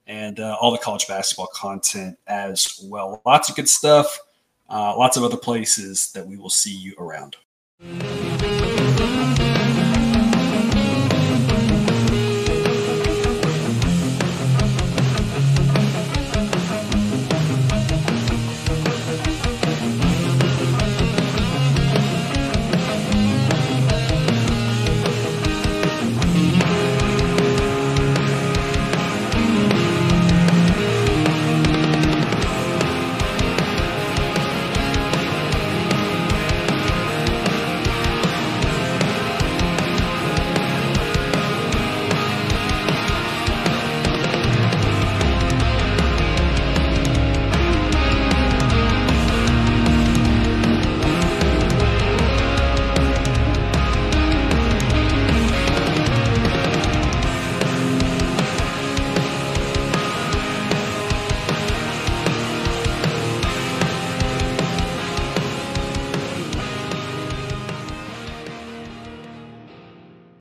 [0.07, 3.21] and uh, all the college basketball content as well.
[3.25, 4.19] Lots of good stuff.
[4.69, 7.37] Uh, lots of other places that we will see you around.